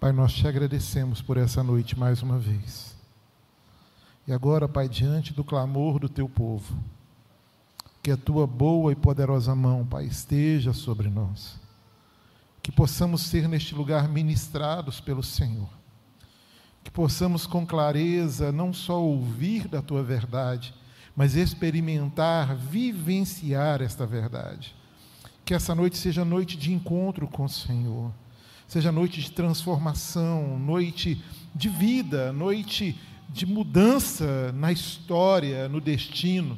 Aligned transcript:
Pai, 0.00 0.12
nós 0.12 0.32
te 0.32 0.48
agradecemos 0.48 1.20
por 1.20 1.36
essa 1.36 1.62
noite 1.62 1.98
mais 1.98 2.22
uma 2.22 2.38
vez. 2.38 2.96
E 4.26 4.32
agora, 4.32 4.66
Pai, 4.66 4.88
diante 4.88 5.34
do 5.34 5.44
clamor 5.44 5.98
do 5.98 6.08
teu 6.08 6.26
povo, 6.26 6.74
que 8.02 8.10
a 8.10 8.16
tua 8.16 8.46
boa 8.46 8.92
e 8.92 8.96
poderosa 8.96 9.54
mão, 9.54 9.84
Pai, 9.84 10.06
esteja 10.06 10.72
sobre 10.72 11.10
nós. 11.10 11.60
Que 12.62 12.72
possamos 12.72 13.20
ser 13.20 13.46
neste 13.46 13.74
lugar 13.74 14.08
ministrados 14.08 15.02
pelo 15.02 15.22
Senhor. 15.22 15.68
Que 16.82 16.90
possamos 16.90 17.46
com 17.46 17.66
clareza 17.66 18.50
não 18.50 18.72
só 18.72 18.98
ouvir 19.02 19.68
da 19.68 19.82
tua 19.82 20.02
verdade, 20.02 20.72
mas 21.14 21.34
experimentar, 21.34 22.56
vivenciar 22.56 23.82
esta 23.82 24.06
verdade. 24.06 24.74
Que 25.44 25.52
essa 25.52 25.74
noite 25.74 25.98
seja 25.98 26.24
noite 26.24 26.56
de 26.56 26.72
encontro 26.72 27.28
com 27.28 27.44
o 27.44 27.50
Senhor, 27.50 28.10
seja 28.70 28.92
noite 28.92 29.20
de 29.20 29.32
transformação, 29.32 30.56
noite 30.56 31.20
de 31.52 31.68
vida, 31.68 32.32
noite 32.32 32.96
de 33.28 33.44
mudança 33.44 34.52
na 34.52 34.70
história, 34.70 35.68
no 35.68 35.80
destino. 35.80 36.56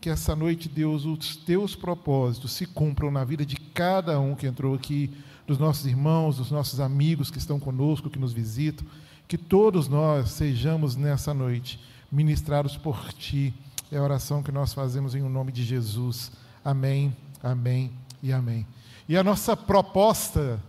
Que 0.00 0.10
essa 0.10 0.34
noite, 0.34 0.68
Deus, 0.68 1.04
os 1.04 1.36
teus 1.36 1.76
propósitos 1.76 2.50
se 2.50 2.66
cumpram 2.66 3.12
na 3.12 3.24
vida 3.24 3.46
de 3.46 3.54
cada 3.54 4.18
um 4.18 4.34
que 4.34 4.48
entrou 4.48 4.74
aqui, 4.74 5.12
dos 5.46 5.58
nossos 5.58 5.86
irmãos, 5.86 6.38
dos 6.38 6.50
nossos 6.50 6.80
amigos 6.80 7.30
que 7.30 7.38
estão 7.38 7.60
conosco, 7.60 8.10
que 8.10 8.18
nos 8.18 8.32
visitam. 8.32 8.84
Que 9.28 9.38
todos 9.38 9.86
nós 9.86 10.30
sejamos 10.30 10.96
nessa 10.96 11.32
noite 11.32 11.78
ministrados 12.10 12.76
por 12.76 13.12
Ti. 13.12 13.54
É 13.92 13.96
a 13.96 14.02
oração 14.02 14.42
que 14.42 14.50
nós 14.50 14.74
fazemos 14.74 15.14
em 15.14 15.22
o 15.22 15.28
nome 15.28 15.52
de 15.52 15.62
Jesus. 15.62 16.32
Amém, 16.64 17.16
amém 17.40 17.92
e 18.20 18.32
amém. 18.32 18.66
E 19.08 19.16
a 19.16 19.22
nossa 19.22 19.56
proposta 19.56 20.60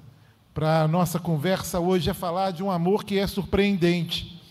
para 0.53 0.81
a 0.81 0.87
nossa 0.87 1.19
conversa 1.19 1.79
hoje 1.79 2.09
é 2.09 2.13
falar 2.13 2.51
de 2.51 2.63
um 2.63 2.71
amor 2.71 3.03
que 3.03 3.17
é 3.17 3.27
surpreendente. 3.27 4.41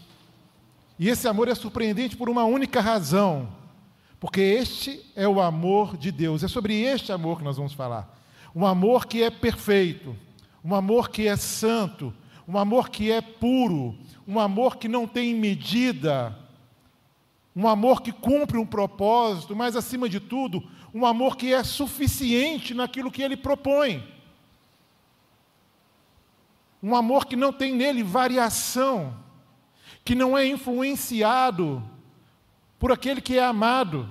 E 0.98 1.08
esse 1.08 1.28
amor 1.28 1.48
é 1.48 1.54
surpreendente 1.54 2.16
por 2.16 2.28
uma 2.28 2.44
única 2.44 2.80
razão, 2.80 3.48
porque 4.18 4.40
este 4.40 5.00
é 5.14 5.28
o 5.28 5.40
amor 5.40 5.96
de 5.96 6.10
Deus. 6.10 6.42
É 6.42 6.48
sobre 6.48 6.80
este 6.80 7.12
amor 7.12 7.38
que 7.38 7.44
nós 7.44 7.56
vamos 7.56 7.72
falar. 7.72 8.16
Um 8.54 8.66
amor 8.66 9.06
que 9.06 9.22
é 9.22 9.30
perfeito, 9.30 10.16
um 10.64 10.74
amor 10.74 11.10
que 11.10 11.28
é 11.28 11.36
santo, 11.36 12.12
um 12.46 12.56
amor 12.56 12.88
que 12.88 13.10
é 13.12 13.20
puro, 13.20 13.96
um 14.26 14.40
amor 14.40 14.76
que 14.76 14.88
não 14.88 15.06
tem 15.06 15.34
medida, 15.34 16.36
um 17.54 17.68
amor 17.68 18.02
que 18.02 18.12
cumpre 18.12 18.56
um 18.56 18.66
propósito, 18.66 19.54
mas 19.54 19.76
acima 19.76 20.08
de 20.08 20.20
tudo, 20.20 20.62
um 20.94 21.04
amor 21.04 21.36
que 21.36 21.52
é 21.52 21.62
suficiente 21.62 22.72
naquilo 22.72 23.10
que 23.10 23.22
ele 23.22 23.36
propõe. 23.36 24.02
Um 26.82 26.94
amor 26.94 27.26
que 27.26 27.36
não 27.36 27.52
tem 27.52 27.74
nele 27.74 28.02
variação 28.02 29.16
que 30.04 30.14
não 30.14 30.38
é 30.38 30.46
influenciado 30.46 31.82
por 32.78 32.90
aquele 32.90 33.20
que 33.20 33.36
é 33.36 33.44
amado. 33.44 34.08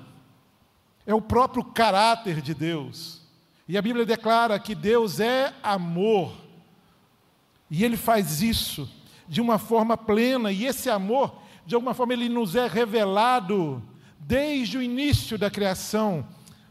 É 1.06 1.14
o 1.14 1.22
próprio 1.22 1.64
caráter 1.64 2.42
de 2.42 2.54
Deus. 2.54 3.22
E 3.68 3.78
a 3.78 3.82
Bíblia 3.82 4.06
declara 4.06 4.60
que 4.60 4.76
Deus 4.76 5.20
é 5.20 5.54
amor. 5.64 6.34
E 7.70 7.84
Ele 7.84 7.98
faz 7.98 8.42
isso 8.42 8.88
de 9.28 9.42
uma 9.42 9.58
forma 9.58 9.98
plena, 9.98 10.52
e 10.52 10.66
esse 10.66 10.90
amor, 10.90 11.42
de 11.66 11.76
alguma 11.76 11.94
forma, 11.94 12.14
ele 12.14 12.30
nos 12.30 12.56
é 12.56 12.66
revelado 12.66 13.84
desde 14.20 14.78
o 14.78 14.82
início 14.82 15.38
da 15.38 15.52
criação 15.52 16.26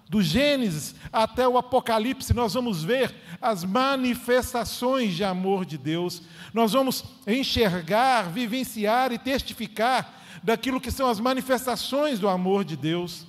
do 0.08 0.22
Gênesis 0.22 0.94
até 1.12 1.46
o 1.48 1.58
Apocalipse, 1.58 2.32
nós 2.32 2.54
vamos 2.54 2.84
ver 2.84 3.14
as 3.40 3.64
manifestações 3.64 5.14
de 5.14 5.24
amor 5.24 5.64
de 5.64 5.76
Deus, 5.76 6.22
nós 6.54 6.72
vamos 6.72 7.04
enxergar, 7.26 8.30
vivenciar 8.30 9.12
e 9.12 9.18
testificar 9.18 10.24
daquilo 10.42 10.80
que 10.80 10.90
são 10.90 11.08
as 11.08 11.18
manifestações 11.18 12.18
do 12.18 12.28
amor 12.28 12.64
de 12.64 12.76
Deus. 12.76 13.26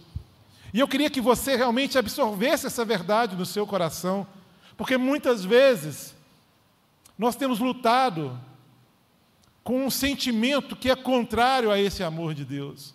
E 0.74 0.80
eu 0.80 0.88
queria 0.88 1.10
que 1.10 1.20
você 1.20 1.56
realmente 1.56 1.98
absorvesse 1.98 2.68
essa 2.68 2.86
verdade 2.86 3.36
no 3.36 3.46
seu 3.46 3.66
coração, 3.66 4.28
porque 4.76 4.98
muitas 4.98 5.44
vezes 5.44 6.16
nós 7.18 7.36
temos 7.36 7.60
lutado 7.60 8.40
com 9.64 9.86
um 9.86 9.90
sentimento 9.90 10.76
que 10.76 10.92
é 10.92 10.96
contrário 10.96 11.72
a 11.72 11.80
esse 11.80 12.04
amor 12.04 12.36
de 12.36 12.46
Deus. 12.46 12.94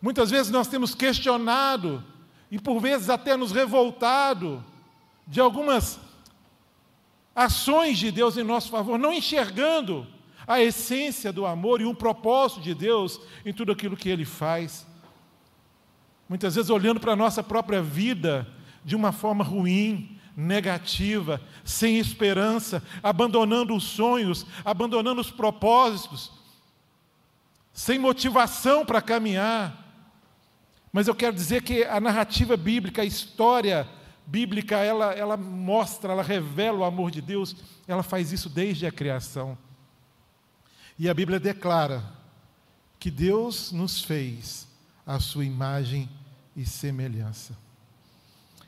Muitas 0.00 0.30
vezes 0.30 0.50
nós 0.50 0.68
temos 0.68 0.94
questionado 0.94 2.02
e 2.50 2.58
por 2.58 2.80
vezes 2.80 3.10
até 3.10 3.36
nos 3.36 3.52
revoltado 3.52 4.64
de 5.26 5.40
algumas 5.40 5.98
ações 7.34 7.98
de 7.98 8.10
Deus 8.10 8.36
em 8.36 8.42
nosso 8.42 8.70
favor, 8.70 8.98
não 8.98 9.12
enxergando 9.12 10.06
a 10.46 10.60
essência 10.60 11.32
do 11.32 11.44
amor 11.44 11.80
e 11.80 11.84
um 11.84 11.94
propósito 11.94 12.62
de 12.62 12.74
Deus 12.74 13.20
em 13.44 13.52
tudo 13.52 13.70
aquilo 13.70 13.96
que 13.96 14.08
Ele 14.08 14.24
faz. 14.24 14.86
Muitas 16.28 16.54
vezes 16.54 16.70
olhando 16.70 16.98
para 16.98 17.12
a 17.12 17.16
nossa 17.16 17.42
própria 17.42 17.82
vida 17.82 18.48
de 18.84 18.96
uma 18.96 19.12
forma 19.12 19.44
ruim, 19.44 20.18
negativa, 20.34 21.40
sem 21.64 21.98
esperança, 21.98 22.82
abandonando 23.02 23.74
os 23.74 23.84
sonhos, 23.84 24.46
abandonando 24.64 25.20
os 25.20 25.30
propósitos, 25.30 26.30
sem 27.72 27.98
motivação 27.98 28.86
para 28.86 29.02
caminhar. 29.02 29.87
Mas 30.92 31.06
eu 31.06 31.14
quero 31.14 31.34
dizer 31.34 31.62
que 31.62 31.84
a 31.84 32.00
narrativa 32.00 32.56
bíblica, 32.56 33.02
a 33.02 33.04
história 33.04 33.88
bíblica, 34.26 34.76
ela, 34.76 35.12
ela 35.12 35.36
mostra, 35.36 36.12
ela 36.12 36.22
revela 36.22 36.78
o 36.78 36.84
amor 36.84 37.10
de 37.10 37.20
Deus, 37.20 37.56
ela 37.86 38.02
faz 38.02 38.32
isso 38.32 38.48
desde 38.48 38.86
a 38.86 38.92
criação. 38.92 39.56
E 40.98 41.08
a 41.08 41.14
Bíblia 41.14 41.38
declara 41.38 42.02
que 42.98 43.10
Deus 43.10 43.72
nos 43.72 44.02
fez 44.02 44.66
a 45.06 45.20
sua 45.20 45.44
imagem 45.44 46.08
e 46.56 46.66
semelhança. 46.66 47.56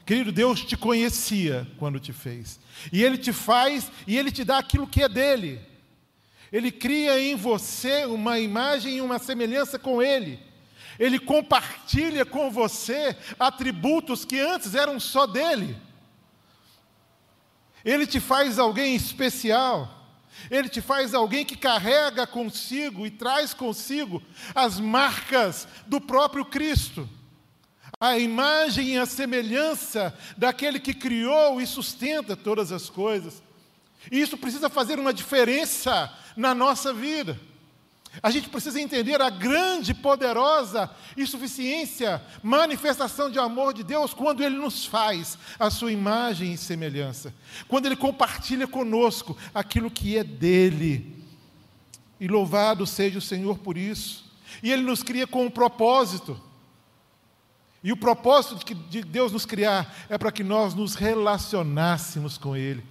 Querido, 0.06 0.32
Deus 0.32 0.64
te 0.64 0.76
conhecia 0.76 1.66
quando 1.78 2.00
te 2.00 2.12
fez. 2.12 2.59
E 2.92 3.03
Ele 3.03 3.19
te 3.19 3.32
faz 3.32 3.91
e 4.06 4.16
Ele 4.16 4.30
te 4.30 4.44
dá 4.44 4.59
aquilo 4.59 4.86
que 4.86 5.03
é 5.03 5.09
dele. 5.09 5.60
Ele 6.53 6.72
cria 6.72 7.20
em 7.20 7.36
você 7.36 8.06
uma 8.06 8.38
imagem 8.38 8.97
e 8.97 9.00
uma 9.00 9.19
semelhança 9.19 9.78
com 9.78 10.03
Ele. 10.03 10.41
Ele 11.00 11.19
compartilha 11.19 12.27
com 12.27 12.50
você 12.50 13.16
atributos 13.38 14.27
que 14.27 14.38
antes 14.38 14.75
eram 14.75 15.00
só 15.00 15.27
dele. 15.27 15.75
Ele 17.83 18.06
te 18.06 18.21
faz 18.21 18.59
alguém 18.59 18.94
especial. 18.94 19.97
Ele 20.50 20.69
te 20.69 20.83
faz 20.83 21.15
alguém 21.15 21.43
que 21.43 21.56
carrega 21.56 22.27
consigo 22.27 23.06
e 23.06 23.10
traz 23.10 23.55
consigo 23.55 24.22
as 24.55 24.78
marcas 24.78 25.66
do 25.87 26.03
próprio 26.03 26.44
Cristo. 26.44 27.09
A 27.99 28.19
imagem 28.19 28.91
e 28.91 28.99
a 28.99 29.06
semelhança 29.06 30.16
daquele 30.37 30.78
que 30.78 30.93
criou 30.93 31.62
e 31.62 31.66
sustenta 31.66 32.37
todas 32.37 32.72
as 32.72 32.91
coisas. 32.91 33.43
E 34.12 34.21
isso 34.21 34.37
precisa 34.37 34.69
fazer 34.69 34.99
uma 34.99 35.15
diferença 35.15 36.12
na 36.37 36.55
nossa 36.55 36.93
vida. 36.93 37.41
A 38.22 38.31
gente 38.31 38.48
precisa 38.48 38.81
entender 38.81 39.21
a 39.22 39.31
grande, 39.31 39.94
poderosa 39.94 40.91
e 41.16 41.25
suficiência, 41.26 42.21
manifestação 42.43 43.31
de 43.31 43.38
amor 43.38 43.72
de 43.72 43.84
Deus 43.84 44.12
quando 44.12 44.43
Ele 44.43 44.56
nos 44.56 44.84
faz 44.84 45.38
a 45.59 45.71
sua 45.71 45.93
imagem 45.93 46.53
e 46.53 46.59
semelhança, 46.59 47.32
quando 47.69 47.87
Ele 47.87 47.94
compartilha 47.94 48.66
conosco 48.66 49.37
aquilo 49.54 49.91
que 49.91 50.19
é 50.19 50.25
dele. 50.25 51.25
E 52.19 52.26
louvado 52.26 52.84
seja 52.84 53.19
o 53.19 53.22
Senhor 53.22 53.59
por 53.59 53.78
isso. 53.78 54.25
E 54.60 54.72
Ele 54.72 54.82
nos 54.82 55.03
cria 55.04 55.27
com 55.27 55.47
um 55.47 55.50
propósito. 55.50 56.38
E 57.82 57.92
o 57.92 57.97
propósito 57.97 58.75
de 58.75 59.03
Deus 59.03 59.32
nos 59.32 59.47
criar 59.47 59.94
é 60.09 60.18
para 60.18 60.33
que 60.33 60.42
nós 60.42 60.74
nos 60.74 60.95
relacionássemos 60.95 62.36
com 62.36 62.57
Ele. 62.57 62.84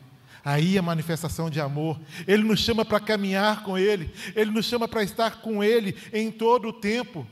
Aí 0.43 0.77
a 0.77 0.81
manifestação 0.81 1.49
de 1.49 1.59
amor. 1.59 1.99
Ele 2.27 2.43
nos 2.43 2.59
chama 2.59 2.85
para 2.85 2.99
caminhar 2.99 3.63
com 3.63 3.77
Ele, 3.77 4.13
Ele 4.35 4.51
nos 4.51 4.65
chama 4.65 4.87
para 4.87 5.03
estar 5.03 5.41
com 5.41 5.63
Ele 5.63 5.97
em 6.13 6.31
todo 6.31 6.69
o 6.69 6.73
tempo. 6.73 7.27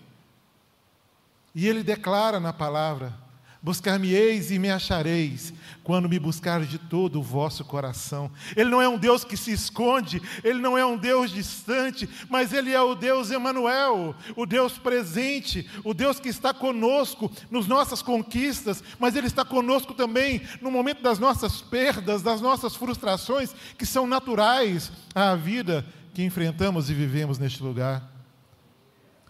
E 1.53 1.67
Ele 1.67 1.83
declara 1.83 2.39
na 2.39 2.53
palavra: 2.53 3.26
Buscar-me-eis 3.67 4.49
e 4.49 4.57
me 4.57 4.71
achareis, 4.71 5.53
quando 5.83 6.07
me 6.07 6.17
buscares 6.17 6.69
de 6.69 6.77
todo 6.77 7.19
o 7.19 7.21
vosso 7.21 7.65
coração. 7.65 8.31
Ele 8.55 8.69
não 8.69 8.81
é 8.81 8.87
um 8.87 8.97
Deus 8.97 9.25
que 9.25 9.35
se 9.35 9.51
esconde, 9.51 10.21
ele 10.41 10.61
não 10.61 10.77
é 10.77 10.85
um 10.85 10.95
Deus 10.95 11.31
distante, 11.31 12.07
mas 12.29 12.53
ele 12.53 12.71
é 12.71 12.81
o 12.81 12.95
Deus 12.95 13.29
Emanuel, 13.29 14.15
o 14.37 14.45
Deus 14.45 14.77
presente, 14.77 15.69
o 15.83 15.93
Deus 15.93 16.17
que 16.17 16.29
está 16.29 16.53
conosco 16.53 17.29
nas 17.51 17.67
nossas 17.67 18.01
conquistas, 18.01 18.81
mas 18.97 19.17
ele 19.17 19.27
está 19.27 19.43
conosco 19.43 19.93
também 19.93 20.41
no 20.61 20.71
momento 20.71 21.03
das 21.03 21.19
nossas 21.19 21.61
perdas, 21.61 22.21
das 22.21 22.39
nossas 22.39 22.73
frustrações, 22.73 23.53
que 23.77 23.85
são 23.85 24.07
naturais 24.07 24.93
à 25.13 25.35
vida 25.35 25.85
que 26.13 26.23
enfrentamos 26.23 26.89
e 26.89 26.93
vivemos 26.93 27.37
neste 27.37 27.61
lugar. 27.61 28.16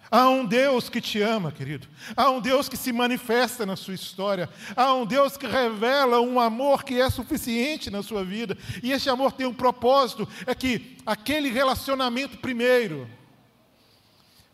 Há 0.09 0.29
um 0.29 0.45
Deus 0.45 0.89
que 0.89 1.01
te 1.01 1.21
ama, 1.21 1.51
querido. 1.51 1.87
Há 2.15 2.29
um 2.29 2.39
Deus 2.39 2.69
que 2.69 2.77
se 2.77 2.93
manifesta 2.93 3.65
na 3.65 3.75
sua 3.75 3.93
história. 3.93 4.49
Há 4.75 4.93
um 4.93 5.05
Deus 5.05 5.35
que 5.35 5.45
revela 5.45 6.21
um 6.21 6.39
amor 6.39 6.83
que 6.83 6.99
é 6.99 7.09
suficiente 7.09 7.89
na 7.89 8.01
sua 8.01 8.23
vida. 8.23 8.57
E 8.81 8.91
esse 8.91 9.09
amor 9.09 9.33
tem 9.33 9.45
um 9.45 9.53
propósito: 9.53 10.27
é 10.45 10.55
que 10.55 10.97
aquele 11.05 11.49
relacionamento 11.49 12.37
primeiro, 12.37 13.07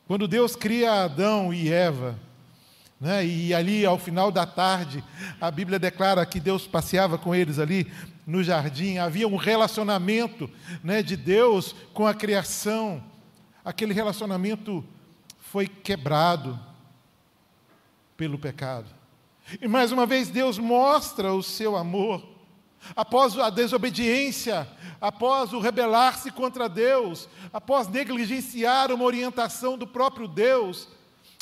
quando 0.08 0.28
Deus 0.28 0.56
cria 0.56 1.04
Adão 1.04 1.54
e 1.54 1.72
Eva, 1.72 2.20
né, 3.00 3.26
e 3.26 3.54
ali 3.54 3.86
ao 3.86 4.00
final 4.00 4.32
da 4.32 4.46
tarde, 4.46 5.04
a 5.40 5.52
Bíblia 5.52 5.78
declara 5.78 6.26
que 6.26 6.40
Deus 6.40 6.66
passeava 6.66 7.18
com 7.18 7.36
eles 7.36 7.60
ali 7.60 7.92
no 8.26 8.44
jardim, 8.44 8.98
havia 8.98 9.28
um 9.28 9.36
relacionamento 9.36 10.50
né, 10.84 11.04
de 11.04 11.16
Deus 11.16 11.76
com 11.94 12.08
a 12.08 12.14
criação. 12.14 13.04
Aquele 13.64 13.94
relacionamento 13.94 14.84
foi 15.54 15.68
quebrado 15.68 16.60
pelo 18.18 18.40
pecado. 18.40 18.88
E 19.62 19.68
mais 19.68 19.92
uma 19.92 20.04
vez 20.04 20.28
Deus 20.28 20.58
mostra 20.58 21.32
o 21.32 21.44
seu 21.44 21.76
amor. 21.76 22.28
Após 22.96 23.38
a 23.38 23.52
desobediência, 23.52 24.68
após 25.00 25.54
o 25.54 25.60
rebelar-se 25.60 26.32
contra 26.32 26.68
Deus, 26.68 27.30
após 27.54 27.88
negligenciar 27.88 28.92
uma 28.92 29.06
orientação 29.06 29.78
do 29.78 29.86
próprio 29.86 30.28
Deus, 30.28 30.88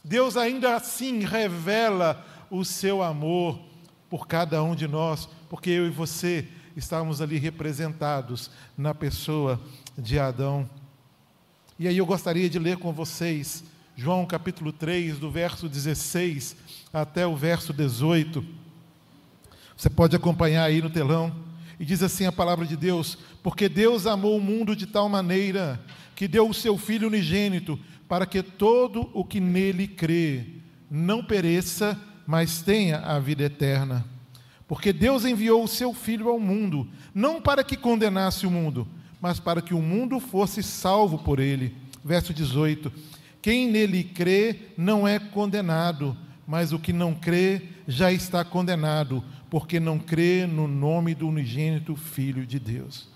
Deus 0.04 0.36
ainda 0.36 0.76
assim 0.76 1.20
revela 1.20 2.22
o 2.50 2.66
seu 2.66 3.02
amor 3.02 3.62
por 4.10 4.28
cada 4.28 4.62
um 4.62 4.76
de 4.76 4.90
nós, 4.90 5.30
porque 5.50 5.70
eu 5.70 5.88
e 5.88 5.90
você 5.90 6.50
estávamos 6.76 7.22
ali 7.22 7.38
representados 7.38 8.52
na 8.78 8.94
pessoa 8.94 9.58
de 9.98 10.20
Adão. 10.20 10.70
E 11.80 11.88
aí 11.88 11.98
eu 11.98 12.06
gostaria 12.06 12.50
de 12.50 12.60
ler 12.60 12.76
com 12.76 12.92
vocês 12.92 13.71
João 14.04 14.26
capítulo 14.26 14.74
3, 14.74 15.20
do 15.20 15.30
verso 15.30 15.70
16 15.70 16.58
até 16.92 17.28
o 17.28 17.36
verso 17.36 17.72
18. 17.72 18.44
Você 19.78 19.92
pode 19.92 20.16
acompanhar 20.16 20.64
aí 20.64 20.82
no 20.82 20.90
telão. 20.90 21.32
E 21.80 21.86
diz 21.86 22.02
assim 22.02 22.26
a 22.26 22.32
palavra 22.32 22.66
de 22.66 22.76
Deus: 22.76 23.16
Porque 23.44 23.70
Deus 23.70 24.08
amou 24.08 24.36
o 24.36 24.42
mundo 24.42 24.76
de 24.76 24.88
tal 24.88 25.08
maneira 25.08 25.80
que 26.16 26.28
deu 26.28 26.50
o 26.50 26.54
seu 26.54 26.80
Filho 26.80 27.10
unigênito, 27.10 27.80
para 28.10 28.26
que 28.26 28.42
todo 28.42 29.08
o 29.14 29.24
que 29.24 29.40
nele 29.40 29.88
crê 29.88 30.48
não 30.90 31.24
pereça, 31.24 31.96
mas 32.26 32.64
tenha 32.64 33.02
a 33.02 33.20
vida 33.20 33.44
eterna. 33.44 34.04
Porque 34.68 34.92
Deus 34.92 35.26
enviou 35.26 35.64
o 35.64 35.68
seu 35.68 35.94
Filho 35.94 36.28
ao 36.28 36.40
mundo, 36.40 36.90
não 37.14 37.40
para 37.40 37.64
que 37.64 37.78
condenasse 37.78 38.48
o 38.48 38.52
mundo, 38.52 38.88
mas 39.22 39.40
para 39.40 39.62
que 39.62 39.76
o 39.76 39.82
mundo 39.82 40.20
fosse 40.20 40.64
salvo 40.64 41.20
por 41.20 41.40
ele. 41.40 41.76
Verso 42.04 42.34
18 42.34 42.92
quem 43.42 43.68
nele 43.68 44.04
crê 44.04 44.56
não 44.78 45.08
é 45.08 45.18
condenado, 45.18 46.16
mas 46.46 46.72
o 46.72 46.80
que 46.80 46.94
não 46.94 47.14
crê 47.14 47.64
já 47.88 48.12
está 48.12 48.44
condenado, 48.46 49.24
porque 49.50 49.80
não 49.80 49.98
crê 49.98 50.46
no 50.46 50.68
nome 50.68 51.16
do 51.16 51.28
unigênito 51.28 51.96
Filho 51.96 52.46
de 52.46 52.60
Deus. 52.60 53.10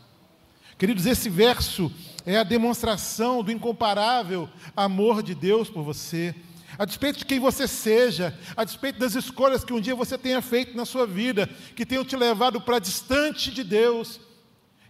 Queridos, 0.77 1.05
esse 1.05 1.29
verso 1.29 1.91
é 2.25 2.37
a 2.37 2.43
demonstração 2.43 3.41
do 3.43 3.51
incomparável 3.51 4.49
amor 4.75 5.23
de 5.23 5.33
Deus 5.33 5.69
por 5.69 5.83
você. 5.83 6.35
A 6.77 6.83
despeito 6.83 7.19
de 7.19 7.25
quem 7.25 7.39
você 7.39 7.67
seja, 7.67 8.37
a 8.57 8.65
despeito 8.65 8.99
das 8.99 9.15
escolhas 9.15 9.63
que 9.63 9.71
um 9.71 9.79
dia 9.79 9.95
você 9.95 10.17
tenha 10.17 10.41
feito 10.41 10.75
na 10.75 10.83
sua 10.83 11.07
vida, 11.07 11.49
que 11.75 11.85
tenham 11.85 12.03
te 12.03 12.17
levado 12.17 12.59
para 12.59 12.79
distante 12.79 13.51
de 13.51 13.63
Deus, 13.63 14.19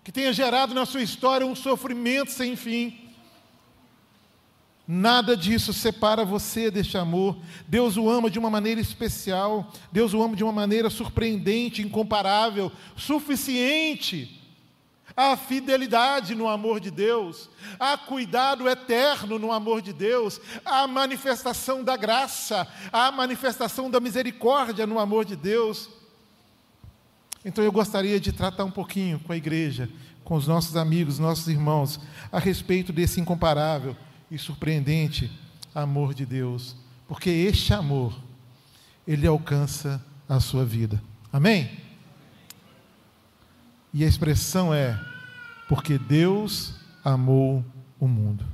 que 0.03 0.11
tenha 0.11 0.33
gerado 0.33 0.73
na 0.73 0.85
sua 0.85 1.03
história 1.03 1.45
um 1.45 1.55
sofrimento 1.55 2.31
sem 2.31 2.55
fim, 2.55 3.04
Nada 4.87 5.35
disso 5.35 5.73
separa 5.73 6.23
você 6.23 6.69
deste 6.69 6.95
amor. 6.95 7.35
Deus 7.67 7.97
o 7.97 8.07
ama 8.07 8.29
de 8.29 8.37
uma 8.37 8.51
maneira 8.51 8.79
especial, 8.79 9.71
Deus 9.91 10.13
o 10.13 10.21
ama 10.21 10.35
de 10.35 10.43
uma 10.43 10.53
maneira 10.53 10.91
surpreendente, 10.91 11.81
incomparável, 11.81 12.71
suficiente. 12.95 14.41
Há 15.17 15.35
fidelidade 15.37 16.35
no 16.35 16.47
amor 16.47 16.79
de 16.79 16.91
Deus, 16.91 17.49
há 17.79 17.97
cuidado 17.97 18.67
eterno 18.67 19.39
no 19.39 19.51
amor 19.51 19.81
de 19.81 19.93
Deus, 19.93 20.41
há 20.65 20.85
manifestação 20.85 21.83
da 21.83 21.95
graça, 21.95 22.67
há 22.91 23.11
manifestação 23.11 23.89
da 23.89 23.99
misericórdia 23.99 24.85
no 24.85 24.99
amor 24.99 25.23
de 25.23 25.37
Deus. 25.37 25.89
Então 27.45 27.63
eu 27.63 27.71
gostaria 27.71 28.19
de 28.19 28.33
tratar 28.33 28.65
um 28.65 28.71
pouquinho 28.71 29.17
com 29.19 29.31
a 29.31 29.37
igreja, 29.37 29.89
com 30.23 30.35
os 30.35 30.47
nossos 30.47 30.75
amigos, 30.75 31.17
nossos 31.17 31.47
irmãos, 31.47 31.99
a 32.29 32.37
respeito 32.37 32.91
desse 32.91 33.21
incomparável 33.21 33.95
e 34.29 34.37
surpreendente 34.37 35.31
amor 35.73 36.13
de 36.13 36.25
Deus, 36.25 36.75
porque 37.07 37.29
este 37.29 37.73
amor, 37.73 38.17
ele 39.07 39.27
alcança 39.27 40.03
a 40.27 40.39
sua 40.39 40.65
vida. 40.65 41.01
Amém? 41.31 41.69
E 43.93 44.03
a 44.03 44.07
expressão 44.07 44.73
é: 44.73 44.99
porque 45.67 45.97
Deus 45.97 46.73
amou 47.03 47.63
o 47.99 48.07
mundo. 48.07 48.45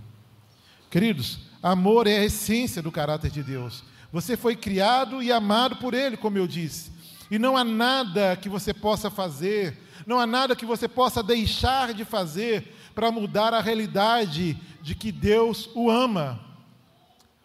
Queridos, 0.90 1.40
amor 1.64 2.08
é 2.08 2.18
a 2.18 2.26
essência 2.26 2.82
do 2.82 2.92
caráter 2.92 3.32
de 3.32 3.42
Deus. 3.42 3.84
Você 4.12 4.36
foi 4.36 4.56
criado 4.56 5.24
e 5.24 5.32
amado 5.32 5.78
por 5.78 5.94
Ele, 5.94 6.18
como 6.18 6.38
eu 6.38 6.46
disse. 6.46 6.92
E 7.30 7.40
não 7.40 7.56
há 7.56 7.64
nada 7.64 8.36
que 8.36 8.50
você 8.50 8.74
possa 8.74 9.10
fazer, 9.10 9.78
não 10.06 10.20
há 10.20 10.28
nada 10.28 10.56
que 10.56 10.66
você 10.66 10.88
possa 10.88 11.24
deixar 11.24 11.94
de 11.94 12.04
fazer 12.04 12.76
para 12.94 13.12
mudar 13.12 13.54
a 13.54 13.62
realidade 13.62 14.58
de 14.82 14.96
que 14.96 15.12
Deus 15.12 15.70
o 15.74 15.90
ama. 15.90 16.40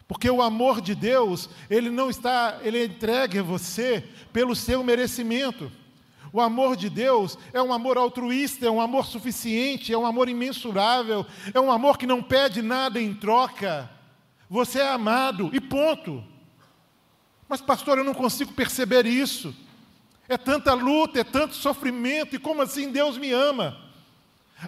Porque 0.07 0.29
o 0.29 0.41
amor 0.41 0.79
de 0.79 0.95
Deus, 0.95 1.49
ele 1.69 1.89
não 1.89 2.09
está, 2.09 2.59
ele 2.63 2.77
é 2.77 2.85
entregue 2.85 3.39
a 3.39 3.43
você 3.43 4.03
pelo 4.31 4.55
seu 4.55 4.83
merecimento. 4.83 5.71
O 6.31 6.39
amor 6.39 6.75
de 6.75 6.89
Deus 6.89 7.37
é 7.51 7.61
um 7.61 7.73
amor 7.73 7.97
altruísta, 7.97 8.65
é 8.65 8.71
um 8.71 8.79
amor 8.79 9.05
suficiente, 9.05 9.93
é 9.93 9.97
um 9.97 10.05
amor 10.05 10.29
imensurável, 10.29 11.25
é 11.53 11.59
um 11.59 11.71
amor 11.71 11.97
que 11.97 12.07
não 12.07 12.21
pede 12.21 12.61
nada 12.61 13.01
em 13.01 13.13
troca. 13.13 13.89
Você 14.49 14.79
é 14.79 14.89
amado 14.89 15.49
e 15.53 15.59
ponto. 15.59 16.23
Mas, 17.49 17.61
pastor, 17.61 17.97
eu 17.97 18.03
não 18.03 18.13
consigo 18.13 18.53
perceber 18.53 19.05
isso. 19.05 19.53
É 20.29 20.37
tanta 20.37 20.73
luta, 20.73 21.19
é 21.19 21.23
tanto 21.23 21.55
sofrimento, 21.55 22.35
e 22.35 22.39
como 22.39 22.61
assim 22.61 22.91
Deus 22.91 23.17
me 23.17 23.31
ama? 23.31 23.86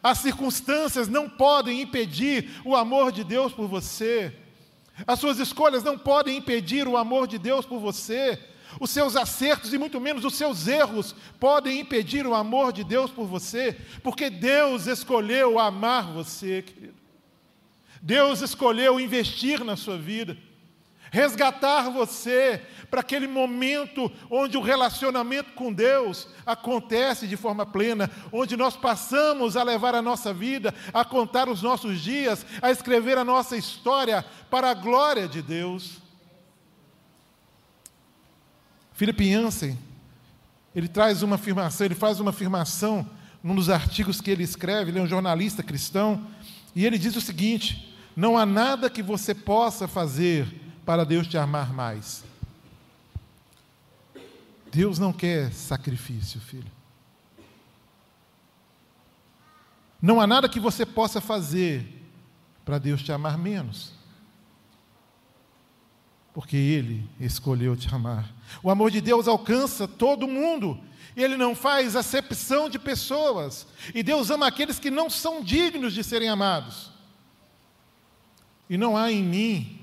As 0.03 0.19
circunstâncias 0.19 1.07
não 1.07 1.27
podem 1.27 1.81
impedir 1.81 2.49
o 2.63 2.75
amor 2.75 3.11
de 3.11 3.23
Deus 3.23 3.51
por 3.53 3.67
você. 3.67 4.33
As 5.07 5.19
suas 5.19 5.39
escolhas 5.39 5.83
não 5.83 5.97
podem 5.97 6.37
impedir 6.37 6.87
o 6.87 6.97
amor 6.97 7.27
de 7.27 7.37
Deus 7.37 7.65
por 7.65 7.79
você. 7.79 8.39
Os 8.79 8.91
seus 8.91 9.15
acertos 9.15 9.73
e 9.73 9.77
muito 9.77 9.99
menos 9.99 10.23
os 10.23 10.35
seus 10.35 10.67
erros 10.67 11.15
podem 11.39 11.79
impedir 11.79 12.27
o 12.27 12.35
amor 12.35 12.71
de 12.71 12.83
Deus 12.83 13.09
por 13.09 13.25
você, 13.25 13.75
porque 14.03 14.29
Deus 14.29 14.85
escolheu 14.85 15.57
amar 15.57 16.13
você, 16.13 16.61
querido. 16.61 16.93
Deus 18.01 18.41
escolheu 18.41 18.99
investir 18.99 19.63
na 19.63 19.75
sua 19.75 19.97
vida 19.97 20.37
resgatar 21.11 21.89
você 21.89 22.61
para 22.89 23.01
aquele 23.01 23.27
momento 23.27 24.11
onde 24.29 24.57
o 24.57 24.61
relacionamento 24.61 25.51
com 25.53 25.71
Deus 25.71 26.27
acontece 26.45 27.27
de 27.27 27.37
forma 27.37 27.65
plena, 27.65 28.09
onde 28.31 28.57
nós 28.57 28.75
passamos 28.75 29.55
a 29.55 29.63
levar 29.63 29.95
a 29.95 30.01
nossa 30.01 30.33
vida, 30.33 30.73
a 30.93 31.05
contar 31.05 31.47
os 31.47 31.61
nossos 31.61 32.01
dias, 32.01 32.45
a 32.61 32.71
escrever 32.71 33.17
a 33.17 33.23
nossa 33.23 33.55
história 33.55 34.25
para 34.49 34.71
a 34.71 34.73
glória 34.73 35.27
de 35.27 35.41
Deus. 35.41 35.99
Philip 38.93 39.31
Jansen, 39.31 39.77
ele 40.75 40.87
traz 40.87 41.23
uma 41.23 41.35
afirmação, 41.35 41.85
ele 41.85 41.95
faz 41.95 42.19
uma 42.19 42.31
afirmação 42.31 43.09
num 43.41 43.55
dos 43.55 43.69
artigos 43.69 44.19
que 44.19 44.29
ele 44.29 44.43
escreve, 44.43 44.91
ele 44.91 44.99
é 44.99 45.01
um 45.01 45.07
jornalista 45.07 45.63
cristão, 45.63 46.27
e 46.75 46.85
ele 46.85 46.97
diz 46.97 47.15
o 47.15 47.21
seguinte: 47.21 47.95
não 48.15 48.37
há 48.37 48.45
nada 48.45 48.89
que 48.89 49.01
você 49.01 49.33
possa 49.33 49.87
fazer 49.87 50.68
para 50.89 51.03
Deus 51.03 51.27
te 51.27 51.37
amar 51.37 51.71
mais. 51.71 52.23
Deus 54.71 54.97
não 54.97 55.13
quer 55.13 55.53
sacrifício, 55.53 56.41
filho. 56.41 56.71
Não 60.01 60.19
há 60.19 60.25
nada 60.25 60.49
que 60.49 60.59
você 60.59 60.87
possa 60.87 61.21
fazer 61.21 61.85
para 62.65 62.79
Deus 62.79 63.03
te 63.03 63.11
amar 63.11 63.37
menos. 63.37 63.91
Porque 66.33 66.57
Ele 66.57 67.07
escolheu 67.19 67.77
te 67.77 67.93
amar. 67.93 68.27
O 68.63 68.71
amor 68.71 68.89
de 68.89 68.99
Deus 68.99 69.27
alcança 69.27 69.87
todo 69.87 70.27
mundo. 70.27 70.79
Ele 71.15 71.37
não 71.37 71.53
faz 71.53 71.95
acepção 71.95 72.67
de 72.67 72.79
pessoas. 72.79 73.67
E 73.93 74.01
Deus 74.01 74.31
ama 74.31 74.47
aqueles 74.47 74.79
que 74.79 74.89
não 74.89 75.07
são 75.07 75.43
dignos 75.43 75.93
de 75.93 76.03
serem 76.03 76.29
amados. 76.29 76.89
E 78.67 78.75
não 78.75 78.97
há 78.97 79.11
em 79.11 79.21
mim 79.23 79.78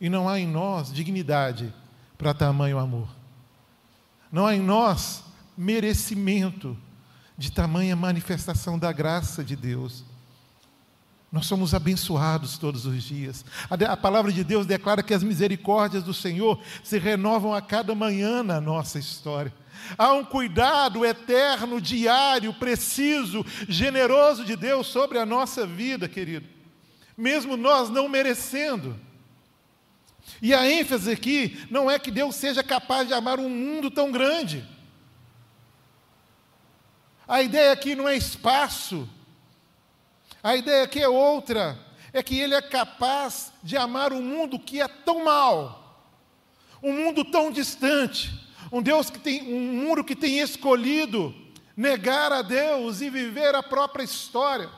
e 0.00 0.08
não 0.08 0.28
há 0.28 0.40
em 0.40 0.46
nós 0.46 0.92
dignidade 0.92 1.72
para 2.16 2.32
tamanho 2.32 2.78
amor. 2.78 3.08
Não 4.32 4.46
há 4.46 4.54
em 4.54 4.60
nós 4.60 5.24
merecimento 5.56 6.76
de 7.36 7.50
tamanha 7.50 7.96
manifestação 7.96 8.78
da 8.78 8.92
graça 8.92 9.44
de 9.44 9.56
Deus. 9.56 10.04
Nós 11.32 11.46
somos 11.46 11.74
abençoados 11.74 12.58
todos 12.58 12.86
os 12.86 13.02
dias. 13.02 13.44
A, 13.68 13.96
palavra 13.96 14.32
de 14.32 14.42
Deus 14.42 14.66
declara 14.66 15.02
que 15.02 15.14
as 15.14 15.22
misericórdias 15.22 16.02
do 16.02 16.12
Senhor 16.12 16.60
se 16.82 16.98
renovam 16.98 17.54
a 17.54 17.62
cada 17.62 17.94
manhã 17.94 18.42
na 18.42 18.60
nossa 18.60 18.98
história. 18.98 19.52
Há 19.96 20.12
um 20.12 20.24
cuidado 20.24 21.04
eterno, 21.04 21.80
diário, 21.80 22.52
preciso, 22.52 23.44
generoso 23.68 24.44
de 24.44 24.56
Deus 24.56 24.88
sobre 24.88 25.18
a 25.18 25.26
nossa 25.26 25.66
vida, 25.66 26.08
querido, 26.08 26.46
mesmo 27.16 27.56
nós 27.56 27.88
não 27.88 28.08
merecendo. 28.08 28.96
E 30.42 30.54
a 30.54 30.68
ênfase 30.70 31.10
aqui 31.10 31.66
não 31.70 31.90
é 31.90 31.98
que 31.98 32.10
Deus 32.10 32.34
seja 32.36 32.62
capaz 32.62 33.06
de 33.06 33.14
amar 33.14 33.38
um 33.38 33.48
mundo 33.48 33.90
tão 33.90 34.10
grande. 34.10 34.66
A 37.28 37.42
ideia 37.42 37.72
aqui 37.72 37.94
não 37.94 38.08
é 38.08 38.16
espaço, 38.16 39.08
a 40.42 40.56
ideia 40.56 40.82
aqui 40.82 41.00
é 41.00 41.08
outra, 41.08 41.78
é 42.12 42.22
que 42.22 42.38
Ele 42.38 42.54
é 42.54 42.62
capaz 42.62 43.52
de 43.62 43.76
amar 43.76 44.12
um 44.12 44.22
mundo 44.22 44.58
que 44.58 44.80
é 44.80 44.88
tão 44.88 45.24
mal, 45.24 46.08
um 46.82 46.92
mundo 46.92 47.24
tão 47.24 47.52
distante, 47.52 48.32
um 48.72 48.82
Deus 48.82 49.10
que 49.10 49.18
tem 49.18 49.42
um 49.42 49.84
mundo 49.84 50.02
que 50.02 50.16
tem 50.16 50.40
escolhido 50.40 51.34
negar 51.76 52.32
a 52.32 52.42
Deus 52.42 53.00
e 53.00 53.08
viver 53.08 53.54
a 53.54 53.62
própria 53.62 54.02
história, 54.02 54.68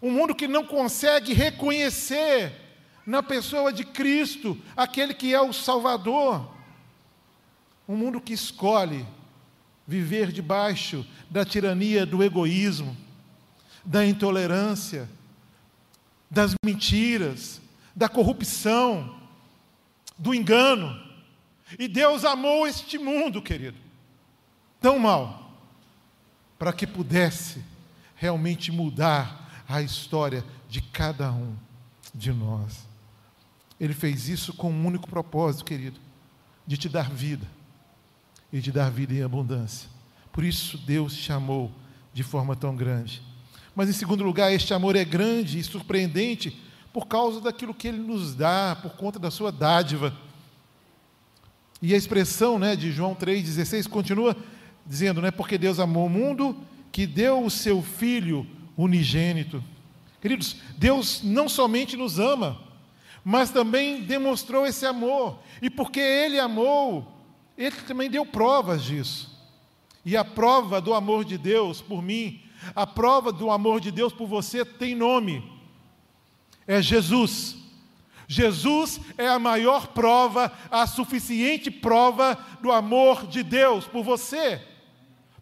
um 0.00 0.10
mundo 0.10 0.34
que 0.34 0.48
não 0.48 0.64
consegue 0.64 1.34
reconhecer 1.34 2.65
na 3.06 3.22
pessoa 3.22 3.72
de 3.72 3.84
Cristo 3.84 4.60
aquele 4.76 5.14
que 5.14 5.32
é 5.32 5.40
o 5.40 5.52
Salvador, 5.52 6.50
um 7.88 7.96
mundo 7.96 8.20
que 8.20 8.32
escolhe 8.32 9.06
viver 9.86 10.32
debaixo 10.32 11.06
da 11.30 11.44
tirania 11.44 12.04
do 12.04 12.22
egoísmo 12.22 12.96
da 13.86 14.04
intolerância, 14.04 15.08
das 16.28 16.54
mentiras, 16.64 17.60
da 17.94 18.08
corrupção, 18.08 19.20
do 20.18 20.34
engano. 20.34 21.00
E 21.78 21.86
Deus 21.86 22.24
amou 22.24 22.66
este 22.66 22.98
mundo, 22.98 23.40
querido, 23.40 23.78
tão 24.80 24.98
mal, 24.98 25.52
para 26.58 26.72
que 26.72 26.86
pudesse 26.86 27.64
realmente 28.16 28.72
mudar 28.72 29.62
a 29.68 29.80
história 29.80 30.44
de 30.68 30.80
cada 30.82 31.30
um 31.30 31.54
de 32.12 32.32
nós. 32.32 32.84
Ele 33.80 33.94
fez 33.94 34.28
isso 34.28 34.54
com 34.54 34.70
um 34.70 34.86
único 34.86 35.08
propósito, 35.08 35.64
querido, 35.64 36.00
de 36.66 36.76
te 36.76 36.88
dar 36.88 37.10
vida 37.10 37.46
e 38.52 38.60
de 38.60 38.72
dar 38.72 38.90
vida 38.90 39.12
em 39.14 39.22
abundância. 39.22 39.88
Por 40.32 40.44
isso 40.44 40.78
Deus 40.78 41.14
te 41.14 41.22
chamou 41.22 41.70
de 42.12 42.22
forma 42.22 42.56
tão 42.56 42.74
grande. 42.74 43.22
Mas, 43.74 43.90
em 43.90 43.92
segundo 43.92 44.24
lugar, 44.24 44.52
este 44.52 44.72
amor 44.72 44.96
é 44.96 45.04
grande 45.04 45.58
e 45.58 45.62
surpreendente 45.62 46.58
por 46.92 47.06
causa 47.06 47.42
daquilo 47.42 47.74
que 47.74 47.88
ele 47.88 47.98
nos 47.98 48.34
dá, 48.34 48.74
por 48.80 48.92
conta 48.92 49.18
da 49.18 49.30
sua 49.30 49.52
dádiva. 49.52 50.16
E 51.82 51.92
a 51.92 51.96
expressão 51.96 52.58
né, 52.58 52.74
de 52.74 52.90
João 52.90 53.14
3,16 53.14 53.86
continua 53.86 54.34
dizendo, 54.86 55.20
né, 55.20 55.30
porque 55.30 55.58
Deus 55.58 55.78
amou 55.78 56.06
o 56.06 56.10
mundo, 56.10 56.56
que 56.90 57.06
deu 57.06 57.44
o 57.44 57.50
seu 57.50 57.82
Filho 57.82 58.46
unigênito. 58.76 59.62
Queridos, 60.22 60.56
Deus 60.78 61.20
não 61.22 61.48
somente 61.48 61.96
nos 61.96 62.18
ama, 62.18 62.58
mas 63.26 63.50
também 63.50 64.02
demonstrou 64.02 64.64
esse 64.64 64.86
amor. 64.86 65.40
E 65.60 65.68
porque 65.68 65.98
Ele 65.98 66.38
amou, 66.38 67.12
Ele 67.58 67.74
também 67.82 68.08
deu 68.08 68.24
provas 68.24 68.84
disso. 68.84 69.36
E 70.04 70.16
a 70.16 70.24
prova 70.24 70.80
do 70.80 70.94
amor 70.94 71.24
de 71.24 71.36
Deus 71.36 71.82
por 71.82 72.00
mim 72.00 72.46
a 72.74 72.86
prova 72.86 73.32
do 73.32 73.50
amor 73.50 73.80
de 73.80 73.90
Deus 73.90 74.12
por 74.12 74.26
você 74.26 74.64
tem 74.64 74.94
nome: 74.94 75.44
é 76.66 76.80
Jesus. 76.80 77.56
Jesus 78.28 79.00
é 79.16 79.28
a 79.28 79.38
maior 79.38 79.88
prova, 79.88 80.52
a 80.68 80.84
suficiente 80.84 81.70
prova 81.70 82.36
do 82.60 82.72
amor 82.72 83.24
de 83.24 83.44
Deus 83.44 83.86
por 83.86 84.02
você, 84.02 84.60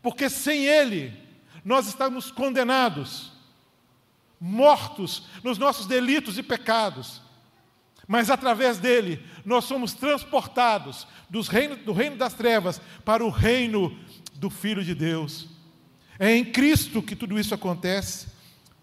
porque 0.02 0.28
sem 0.28 0.66
Ele 0.66 1.10
nós 1.64 1.86
estamos 1.86 2.30
condenados, 2.30 3.32
mortos 4.38 5.22
nos 5.42 5.56
nossos 5.56 5.86
delitos 5.86 6.36
e 6.36 6.42
pecados, 6.42 7.22
mas 8.06 8.30
através 8.30 8.78
dele 8.78 9.22
nós 9.44 9.64
somos 9.64 9.94
transportados 9.94 11.06
reino, 11.48 11.76
do 11.76 11.92
reino 11.92 12.16
das 12.16 12.34
trevas 12.34 12.80
para 13.04 13.24
o 13.24 13.30
reino 13.30 13.96
do 14.34 14.50
Filho 14.50 14.84
de 14.84 14.94
Deus. 14.94 15.48
É 16.18 16.34
em 16.34 16.44
Cristo 16.44 17.02
que 17.02 17.16
tudo 17.16 17.38
isso 17.38 17.54
acontece. 17.54 18.28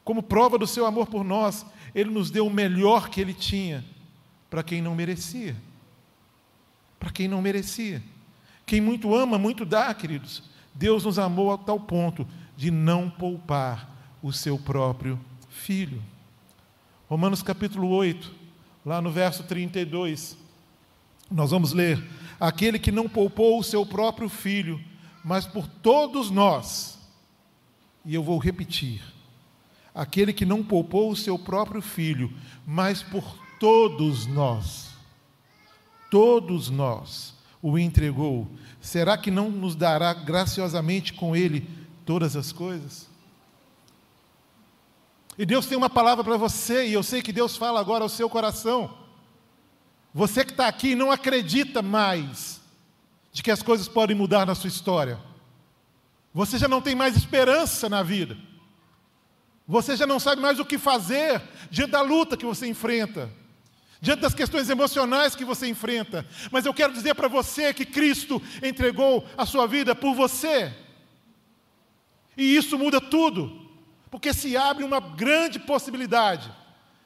Como 0.03 0.23
prova 0.23 0.57
do 0.57 0.67
seu 0.67 0.85
amor 0.85 1.07
por 1.07 1.23
nós, 1.23 1.65
ele 1.93 2.09
nos 2.09 2.31
deu 2.31 2.47
o 2.47 2.53
melhor 2.53 3.09
que 3.09 3.21
ele 3.21 3.33
tinha 3.33 3.85
para 4.49 4.63
quem 4.63 4.81
não 4.81 4.95
merecia. 4.95 5.55
Para 6.99 7.11
quem 7.11 7.27
não 7.27 7.41
merecia. 7.41 8.01
Quem 8.65 8.81
muito 8.81 9.15
ama, 9.15 9.37
muito 9.37 9.65
dá, 9.65 9.93
queridos. 9.93 10.43
Deus 10.73 11.05
nos 11.05 11.19
amou 11.19 11.53
a 11.53 11.57
tal 11.57 11.79
ponto 11.79 12.27
de 12.55 12.71
não 12.71 13.09
poupar 13.09 13.89
o 14.21 14.31
seu 14.31 14.57
próprio 14.57 15.19
filho. 15.49 16.01
Romanos 17.09 17.43
capítulo 17.43 17.89
8, 17.89 18.31
lá 18.85 19.01
no 19.01 19.11
verso 19.11 19.43
32, 19.43 20.37
nós 21.29 21.51
vamos 21.51 21.73
ler: 21.73 22.03
Aquele 22.39 22.79
que 22.79 22.91
não 22.91 23.07
poupou 23.07 23.59
o 23.59 23.63
seu 23.63 23.85
próprio 23.85 24.29
filho, 24.29 24.79
mas 25.23 25.45
por 25.45 25.67
todos 25.67 26.29
nós 26.29 26.91
e 28.05 28.15
eu 28.15 28.23
vou 28.23 28.37
repetir: 28.37 29.01
aquele 29.93 30.33
que 30.33 30.45
não 30.45 30.63
poupou 30.63 31.11
o 31.11 31.15
seu 31.15 31.37
próprio 31.37 31.81
filho, 31.81 32.31
mas 32.65 33.01
por 33.01 33.23
todos 33.59 34.25
nós, 34.25 34.89
todos 36.09 36.69
nós 36.69 37.33
o 37.61 37.77
entregou, 37.77 38.47
será 38.79 39.17
que 39.17 39.29
não 39.29 39.49
nos 39.49 39.75
dará 39.75 40.13
graciosamente 40.13 41.13
com 41.13 41.35
ele 41.35 41.69
todas 42.05 42.35
as 42.35 42.51
coisas? 42.51 43.09
E 45.37 45.45
Deus 45.45 45.65
tem 45.65 45.77
uma 45.77 45.89
palavra 45.89 46.23
para 46.23 46.37
você, 46.37 46.87
e 46.87 46.93
eu 46.93 47.03
sei 47.03 47.21
que 47.21 47.31
Deus 47.31 47.55
fala 47.55 47.79
agora 47.79 48.03
ao 48.03 48.09
seu 48.09 48.29
coração. 48.29 48.97
Você 50.13 50.43
que 50.43 50.51
está 50.51 50.67
aqui 50.67 50.93
não 50.93 51.11
acredita 51.11 51.81
mais 51.81 52.61
de 53.31 53.41
que 53.41 53.51
as 53.51 53.63
coisas 53.63 53.87
podem 53.87 54.15
mudar 54.15 54.45
na 54.45 54.55
sua 54.55 54.67
história. 54.67 55.19
Você 56.33 56.57
já 56.57 56.67
não 56.67 56.81
tem 56.81 56.95
mais 56.95 57.15
esperança 57.15 57.87
na 57.87 58.03
vida. 58.03 58.37
Você 59.67 59.95
já 59.95 60.05
não 60.05 60.19
sabe 60.19 60.41
mais 60.41 60.59
o 60.59 60.65
que 60.65 60.77
fazer 60.77 61.41
diante 61.69 61.91
da 61.91 62.01
luta 62.01 62.35
que 62.35 62.45
você 62.45 62.67
enfrenta, 62.67 63.31
diante 64.01 64.19
das 64.19 64.33
questões 64.33 64.69
emocionais 64.69 65.33
que 65.33 65.45
você 65.45 65.67
enfrenta. 65.67 66.27
Mas 66.51 66.65
eu 66.65 66.73
quero 66.73 66.91
dizer 66.91 67.15
para 67.15 67.29
você 67.29 67.73
que 67.73 67.85
Cristo 67.85 68.41
entregou 68.61 69.25
a 69.37 69.45
sua 69.45 69.65
vida 69.67 69.95
por 69.95 70.13
você. 70.13 70.73
E 72.35 72.55
isso 72.55 72.77
muda 72.77 72.99
tudo, 72.99 73.70
porque 74.11 74.33
se 74.33 74.57
abre 74.57 74.83
uma 74.83 74.99
grande 74.99 75.57
possibilidade 75.57 76.51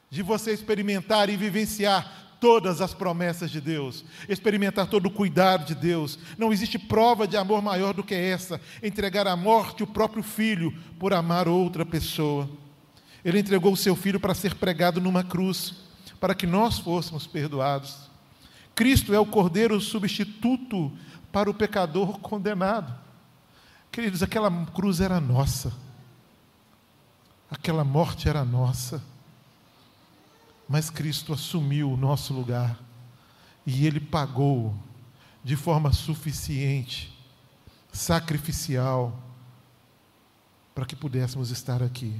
de 0.09 0.23
você 0.23 0.51
experimentar 0.51 1.29
e 1.29 1.37
vivenciar 1.37 2.25
todas 2.39 2.81
as 2.81 2.93
promessas 2.93 3.51
de 3.51 3.61
Deus, 3.61 4.03
experimentar 4.27 4.87
todo 4.87 5.05
o 5.05 5.11
cuidado 5.11 5.65
de 5.65 5.75
Deus. 5.75 6.17
Não 6.37 6.51
existe 6.51 6.79
prova 6.79 7.27
de 7.27 7.37
amor 7.37 7.61
maior 7.61 7.93
do 7.93 8.03
que 8.03 8.15
essa: 8.15 8.59
entregar 8.81 9.27
à 9.27 9.35
morte 9.35 9.83
o 9.83 9.87
próprio 9.87 10.23
filho 10.23 10.73
por 10.99 11.13
amar 11.13 11.47
outra 11.47 11.85
pessoa. 11.85 12.49
Ele 13.23 13.39
entregou 13.39 13.73
o 13.73 13.77
seu 13.77 13.95
filho 13.95 14.19
para 14.19 14.33
ser 14.33 14.55
pregado 14.55 14.99
numa 14.99 15.23
cruz, 15.23 15.75
para 16.19 16.35
que 16.35 16.45
nós 16.47 16.79
fôssemos 16.79 17.25
perdoados. 17.25 18.09
Cristo 18.73 19.13
é 19.13 19.19
o 19.19 19.25
cordeiro 19.25 19.79
substituto 19.79 20.91
para 21.31 21.49
o 21.49 21.53
pecador 21.53 22.19
condenado. 22.19 22.93
Queridos, 23.91 24.21
aquela 24.21 24.51
cruz 24.67 24.99
era 24.99 25.19
nossa, 25.19 25.73
aquela 27.49 27.83
morte 27.83 28.27
era 28.27 28.43
nossa 28.43 29.01
mas 30.67 30.89
Cristo 30.89 31.31
assumiu 31.33 31.91
o 31.91 31.97
nosso 31.97 32.33
lugar 32.33 32.79
e 33.65 33.85
Ele 33.85 33.99
pagou 33.99 34.73
de 35.43 35.55
forma 35.55 35.93
suficiente, 35.93 37.15
sacrificial, 37.91 39.17
para 40.73 40.85
que 40.85 40.95
pudéssemos 40.95 41.51
estar 41.51 41.83
aqui. 41.83 42.19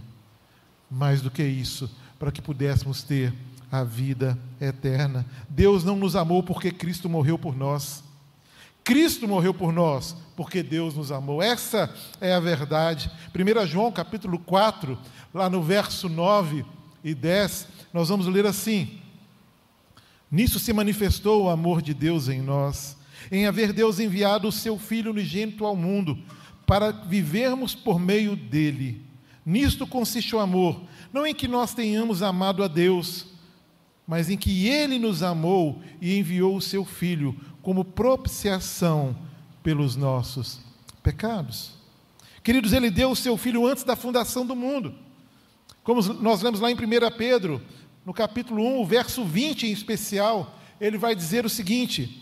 Mais 0.89 1.21
do 1.21 1.31
que 1.31 1.43
isso, 1.43 1.89
para 2.19 2.31
que 2.31 2.41
pudéssemos 2.41 3.01
ter 3.01 3.33
a 3.71 3.83
vida 3.83 4.37
eterna. 4.61 5.25
Deus 5.49 5.83
não 5.83 5.95
nos 5.95 6.15
amou 6.15 6.43
porque 6.43 6.71
Cristo 6.71 7.09
morreu 7.09 7.37
por 7.37 7.55
nós. 7.55 8.03
Cristo 8.85 9.27
morreu 9.27 9.51
por 9.51 9.73
nós 9.73 10.15
porque 10.35 10.61
Deus 10.61 10.95
nos 10.95 11.11
amou. 11.11 11.41
Essa 11.41 11.93
é 12.21 12.33
a 12.33 12.39
verdade. 12.39 13.09
1 13.33 13.65
João 13.65 13.91
capítulo 13.91 14.37
4, 14.37 14.97
lá 15.33 15.49
no 15.49 15.63
verso 15.63 16.07
9 16.07 16.63
e 17.03 17.15
10, 17.15 17.67
nós 17.91 18.09
vamos 18.09 18.27
ler 18.27 18.45
assim: 18.45 18.99
Nisso 20.29 20.59
se 20.59 20.71
manifestou 20.71 21.45
o 21.45 21.49
amor 21.49 21.81
de 21.81 21.95
Deus 21.95 22.27
em 22.27 22.41
nós, 22.41 22.95
em 23.31 23.47
haver 23.47 23.73
Deus 23.73 23.99
enviado 23.99 24.47
o 24.47 24.51
seu 24.51 24.77
Filho 24.77 25.11
unigênito 25.11 25.65
ao 25.65 25.75
mundo, 25.75 26.17
para 26.67 26.91
vivermos 26.91 27.73
por 27.73 27.99
meio 27.99 28.35
dele. 28.35 29.01
Nisto 29.43 29.87
consiste 29.87 30.35
o 30.35 30.39
amor, 30.39 30.81
não 31.11 31.25
em 31.25 31.33
que 31.33 31.47
nós 31.47 31.73
tenhamos 31.73 32.21
amado 32.21 32.63
a 32.63 32.67
Deus, 32.67 33.27
mas 34.07 34.29
em 34.29 34.37
que 34.37 34.67
Ele 34.67 34.99
nos 34.99 35.23
amou 35.23 35.81
e 36.01 36.17
enviou 36.17 36.55
o 36.55 36.61
Seu 36.61 36.85
Filho 36.85 37.35
como 37.65 37.83
propiciação 37.83 39.17
pelos 39.63 39.95
nossos 39.95 40.59
pecados. 41.01 41.71
Queridos, 42.43 42.73
Ele 42.73 42.91
deu 42.91 43.09
o 43.09 43.15
Seu 43.15 43.35
Filho 43.37 43.65
antes 43.65 43.83
da 43.83 43.95
fundação 43.95 44.45
do 44.45 44.55
mundo. 44.55 44.93
Como 45.83 45.99
nós 46.21 46.43
lemos 46.43 46.59
lá 46.59 46.69
em 46.69 46.75
1 46.75 46.77
Pedro, 47.17 47.59
no 48.05 48.13
capítulo 48.13 48.63
1, 48.63 48.81
o 48.81 48.85
verso 48.85 49.25
20 49.25 49.65
em 49.65 49.71
especial, 49.71 50.59
ele 50.79 50.95
vai 50.95 51.15
dizer 51.15 51.43
o 51.43 51.49
seguinte: 51.49 52.21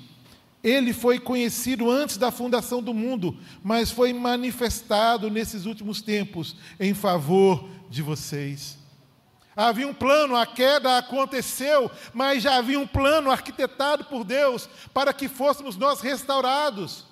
Ele 0.64 0.94
foi 0.94 1.20
conhecido 1.20 1.92
antes 1.92 2.16
da 2.16 2.32
fundação 2.32 2.82
do 2.82 2.94
mundo, 2.94 3.38
mas 3.62 3.92
foi 3.92 4.14
manifestado 4.14 5.30
nesses 5.30 5.66
últimos 5.66 6.02
tempos 6.02 6.56
em 6.80 6.94
favor 6.94 7.68
de 7.90 8.02
vocês. 8.02 8.78
Havia 9.56 9.88
um 9.88 9.94
plano, 9.94 10.36
a 10.36 10.46
queda 10.46 10.98
aconteceu, 10.98 11.92
mas 12.14 12.42
já 12.42 12.56
havia 12.56 12.80
um 12.80 12.88
plano 12.88 13.30
arquitetado 13.30 14.06
por 14.06 14.24
Deus 14.24 14.68
para 14.94 15.14
que 15.14 15.28
fôssemos 15.28 15.78
nós 15.78 16.02
restaurados, 16.02 17.06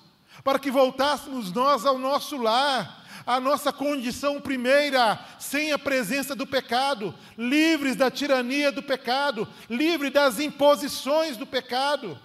para 0.43 0.57
que 0.57 0.71
voltássemos 0.71 1.51
nós 1.51 1.85
ao 1.85 1.99
nosso 1.99 2.37
lar, 2.37 3.05
a 3.27 3.39
nossa 3.39 3.71
condição 3.71 4.41
primeira, 4.41 5.19
sem 5.37 5.71
a 5.71 5.77
presença 5.77 6.35
do 6.35 6.47
pecado, 6.47 7.13
livres 7.37 7.95
da 7.95 8.09
tirania 8.09 8.71
do 8.71 8.81
pecado, 8.81 9.47
livres 9.69 10.11
das 10.11 10.39
imposições 10.39 11.37
do 11.37 11.45
pecado, 11.45 12.17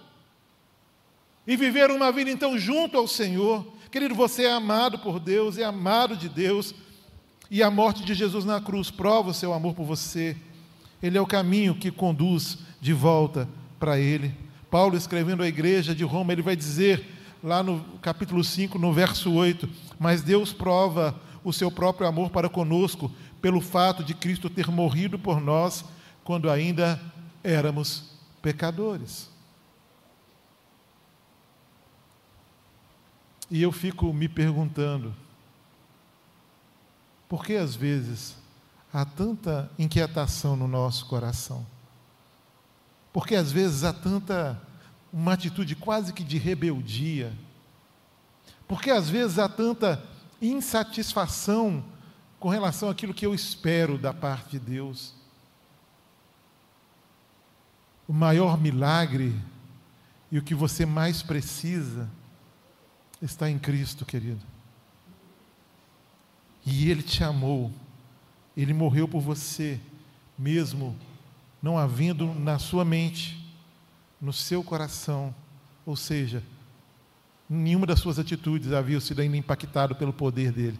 e 1.45 1.55
viver 1.55 1.91
uma 1.91 2.11
vida 2.11 2.31
então 2.31 2.57
junto 2.57 2.97
ao 2.97 3.07
Senhor. 3.07 3.65
Querido, 3.91 4.15
você 4.15 4.45
é 4.45 4.51
amado 4.51 4.99
por 4.99 5.19
Deus, 5.19 5.57
é 5.57 5.63
amado 5.63 6.17
de 6.17 6.27
Deus, 6.27 6.73
e 7.49 7.63
a 7.63 7.71
morte 7.71 8.03
de 8.03 8.13
Jesus 8.13 8.45
na 8.45 8.59
cruz 8.59 8.91
prova 8.91 9.29
o 9.29 9.33
seu 9.33 9.53
amor 9.53 9.73
por 9.73 9.85
você. 9.85 10.35
Ele 11.01 11.17
é 11.17 11.21
o 11.21 11.27
caminho 11.27 11.75
que 11.75 11.91
conduz 11.91 12.59
de 12.81 12.93
volta 12.93 13.47
para 13.79 13.99
Ele. 13.99 14.33
Paulo, 14.69 14.97
escrevendo 14.97 15.43
à 15.43 15.47
igreja 15.47 15.95
de 15.95 16.03
Roma, 16.03 16.33
ele 16.33 16.41
vai 16.41 16.55
dizer 16.55 17.05
lá 17.41 17.63
no 17.63 17.79
capítulo 18.01 18.43
5, 18.43 18.77
no 18.77 18.91
verso 18.91 19.31
8: 19.31 19.69
Mas 19.97 20.21
Deus 20.21 20.51
prova 20.51 21.15
o 21.43 21.53
seu 21.53 21.71
próprio 21.71 22.07
amor 22.07 22.29
para 22.29 22.49
conosco 22.49 23.11
pelo 23.41 23.61
fato 23.61 24.03
de 24.03 24.13
Cristo 24.13 24.49
ter 24.49 24.67
morrido 24.67 25.17
por 25.17 25.39
nós 25.39 25.85
quando 26.23 26.49
ainda 26.49 27.01
éramos 27.43 28.11
pecadores. 28.41 29.29
E 33.49 33.61
eu 33.61 33.71
fico 33.71 34.11
me 34.13 34.27
perguntando, 34.27 35.15
por 37.27 37.45
que 37.45 37.55
às 37.55 37.75
vezes 37.75 38.35
há 38.93 39.05
tanta 39.05 39.69
inquietação 39.77 40.55
no 40.55 40.67
nosso 40.67 41.05
coração? 41.05 41.65
Por 43.11 43.27
que 43.27 43.35
às 43.35 43.51
vezes 43.51 43.83
há 43.83 43.91
tanta 43.91 44.61
uma 45.11 45.33
atitude 45.33 45.75
quase 45.75 46.13
que 46.13 46.23
de 46.23 46.37
rebeldia. 46.37 47.33
Porque 48.67 48.91
às 48.91 49.09
vezes 49.09 49.39
há 49.39 49.47
tanta 49.47 50.03
insatisfação 50.41 51.83
com 52.39 52.49
relação 52.49 52.89
àquilo 52.89 53.13
que 53.13 53.25
eu 53.25 53.33
espero 53.33 53.97
da 53.97 54.13
parte 54.13 54.51
de 54.51 54.59
Deus. 54.59 55.13
O 58.07 58.13
maior 58.13 58.59
milagre 58.59 59.35
e 60.31 60.37
o 60.37 60.43
que 60.43 60.53
você 60.53 60.85
mais 60.85 61.21
precisa 61.23 62.09
está 63.21 63.49
em 63.49 63.57
Cristo, 63.57 64.05
querido. 64.05 64.45
E 66.69 66.91
Ele 66.91 67.01
te 67.01 67.23
amou, 67.23 67.71
Ele 68.55 68.73
morreu 68.73 69.07
por 69.07 69.21
você, 69.21 69.79
mesmo 70.37 70.93
não 71.63 71.77
havendo 71.77 72.33
na 72.33 72.59
sua 72.59 72.83
mente 72.83 73.41
no 74.19 74.33
seu 74.33 74.61
coração, 74.61 75.33
ou 75.85 75.95
seja, 75.95 76.43
nenhuma 77.49 77.87
das 77.87 77.99
suas 78.01 78.19
atitudes 78.19 78.73
havia 78.73 78.99
sido 78.99 79.21
ainda 79.21 79.37
impactado 79.37 79.95
pelo 79.95 80.11
poder 80.11 80.51
dele. 80.51 80.77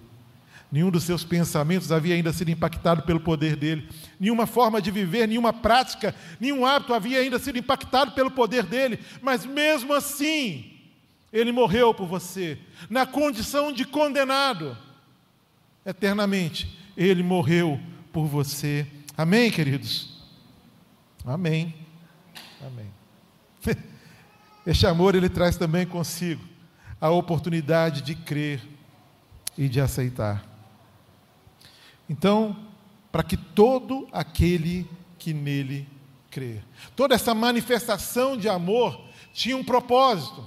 Nenhum 0.69 0.91
dos 0.91 1.05
seus 1.05 1.23
pensamentos 1.23 1.89
havia 1.89 2.15
ainda 2.15 2.33
sido 2.33 2.51
impactado 2.51 3.03
pelo 3.03 3.21
poder 3.21 3.55
dele. 3.55 3.87
Nenhuma 4.19 4.45
forma 4.45 4.81
de 4.81 4.91
viver, 4.91 5.25
nenhuma 5.25 5.53
prática, 5.53 6.13
nenhum 6.37 6.65
hábito 6.65 6.93
havia 6.93 7.19
ainda 7.19 7.39
sido 7.39 7.57
impactado 7.57 8.11
pelo 8.11 8.29
poder 8.29 8.65
dele. 8.65 8.99
Mas 9.21 9.45
mesmo 9.45 9.93
assim, 9.93 10.73
ele 11.31 11.53
morreu 11.53 11.93
por 11.93 12.07
você, 12.07 12.59
na 12.89 13.05
condição 13.05 13.71
de 13.71 13.85
condenado. 13.85 14.77
Eternamente, 15.87 16.77
ele 16.97 17.23
morreu 17.23 17.79
por 18.11 18.25
você. 18.25 18.85
Amém, 19.17 19.49
queridos? 19.49 20.21
Amém. 21.23 21.73
Amém. 22.61 22.91
Este 24.67 24.85
amor 24.85 25.15
ele 25.15 25.29
traz 25.29 25.55
também 25.55 25.85
consigo 25.87 26.43
a 26.99 27.09
oportunidade 27.09 28.01
de 28.01 28.15
crer 28.15 28.61
e 29.57 29.69
de 29.69 29.79
aceitar. 29.79 30.45
Então, 32.09 32.67
para 33.09 33.23
que 33.23 33.37
todo 33.37 34.09
aquele 34.11 34.85
que 35.17 35.33
nele 35.33 35.87
crer. 36.29 36.65
Toda 36.97 37.15
essa 37.15 37.33
manifestação 37.33 38.35
de 38.35 38.49
amor 38.49 38.99
tinha 39.31 39.55
um 39.55 39.63
propósito. 39.63 40.45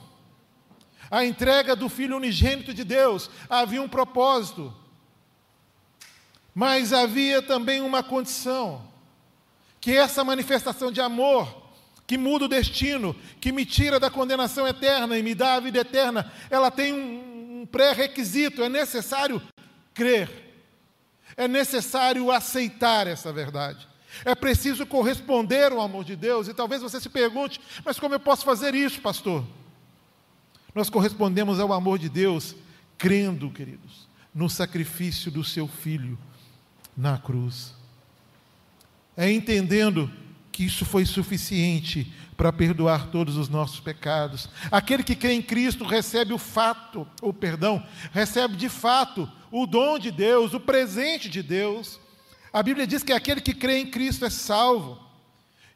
A 1.11 1.24
entrega 1.24 1.74
do 1.74 1.88
Filho 1.88 2.18
unigênito 2.18 2.74
de 2.74 2.85
Deus 2.85 3.31
havia 3.48 3.81
um 3.81 3.88
propósito. 3.88 4.79
Mas 6.54 6.92
havia 6.92 7.40
também 7.40 7.80
uma 7.80 8.02
condição: 8.02 8.82
que 9.80 9.96
essa 9.96 10.24
manifestação 10.24 10.90
de 10.90 11.00
amor 11.00 11.60
que 12.06 12.18
muda 12.18 12.46
o 12.46 12.48
destino, 12.48 13.14
que 13.40 13.52
me 13.52 13.64
tira 13.64 14.00
da 14.00 14.10
condenação 14.10 14.66
eterna 14.66 15.16
e 15.16 15.22
me 15.22 15.32
dá 15.32 15.54
a 15.54 15.60
vida 15.60 15.78
eterna, 15.78 16.28
ela 16.50 16.68
tem 16.68 16.92
um, 16.92 17.60
um 17.60 17.66
pré-requisito: 17.66 18.62
é 18.62 18.68
necessário 18.68 19.40
crer, 19.94 20.28
é 21.36 21.46
necessário 21.46 22.30
aceitar 22.30 23.06
essa 23.06 23.32
verdade. 23.32 23.88
É 24.24 24.34
preciso 24.34 24.84
corresponder 24.84 25.70
ao 25.70 25.80
amor 25.80 26.04
de 26.04 26.16
Deus. 26.16 26.48
E 26.48 26.54
talvez 26.54 26.82
você 26.82 27.00
se 27.00 27.08
pergunte: 27.08 27.60
mas 27.84 27.98
como 27.98 28.14
eu 28.14 28.20
posso 28.20 28.44
fazer 28.44 28.74
isso, 28.74 29.00
pastor? 29.00 29.44
Nós 30.74 30.90
correspondemos 30.90 31.60
ao 31.60 31.72
amor 31.72 31.98
de 31.98 32.08
Deus 32.08 32.56
crendo, 32.98 33.50
queridos, 33.50 34.08
no 34.34 34.50
sacrifício 34.50 35.30
do 35.30 35.42
seu 35.42 35.66
filho 35.66 36.18
na 36.96 37.18
cruz. 37.18 37.74
É 39.16 39.31
entendendo 39.31 40.11
que 40.50 40.64
isso 40.64 40.85
foi 40.85 41.05
suficiente 41.05 42.12
para 42.37 42.53
perdoar 42.53 43.09
todos 43.11 43.37
os 43.37 43.48
nossos 43.48 43.81
pecados. 43.81 44.48
Aquele 44.70 45.03
que 45.03 45.14
crê 45.14 45.35
em 45.35 45.42
Cristo 45.42 45.85
recebe 45.85 46.33
o 46.33 46.38
fato, 46.38 47.07
o 47.20 47.33
perdão, 47.33 47.85
recebe 48.12 48.57
de 48.57 48.68
fato 48.68 49.31
o 49.50 49.66
dom 49.66 49.98
de 49.98 50.11
Deus, 50.11 50.55
o 50.55 50.61
presente 50.61 51.29
de 51.29 51.42
Deus. 51.42 52.00
A 52.53 52.62
Bíblia 52.62 52.87
diz 52.87 53.03
que 53.03 53.12
aquele 53.12 53.40
que 53.40 53.55
crê 53.55 53.79
em 53.79 53.90
Cristo 53.90 54.24
é 54.24 54.31
salvo. 54.31 54.98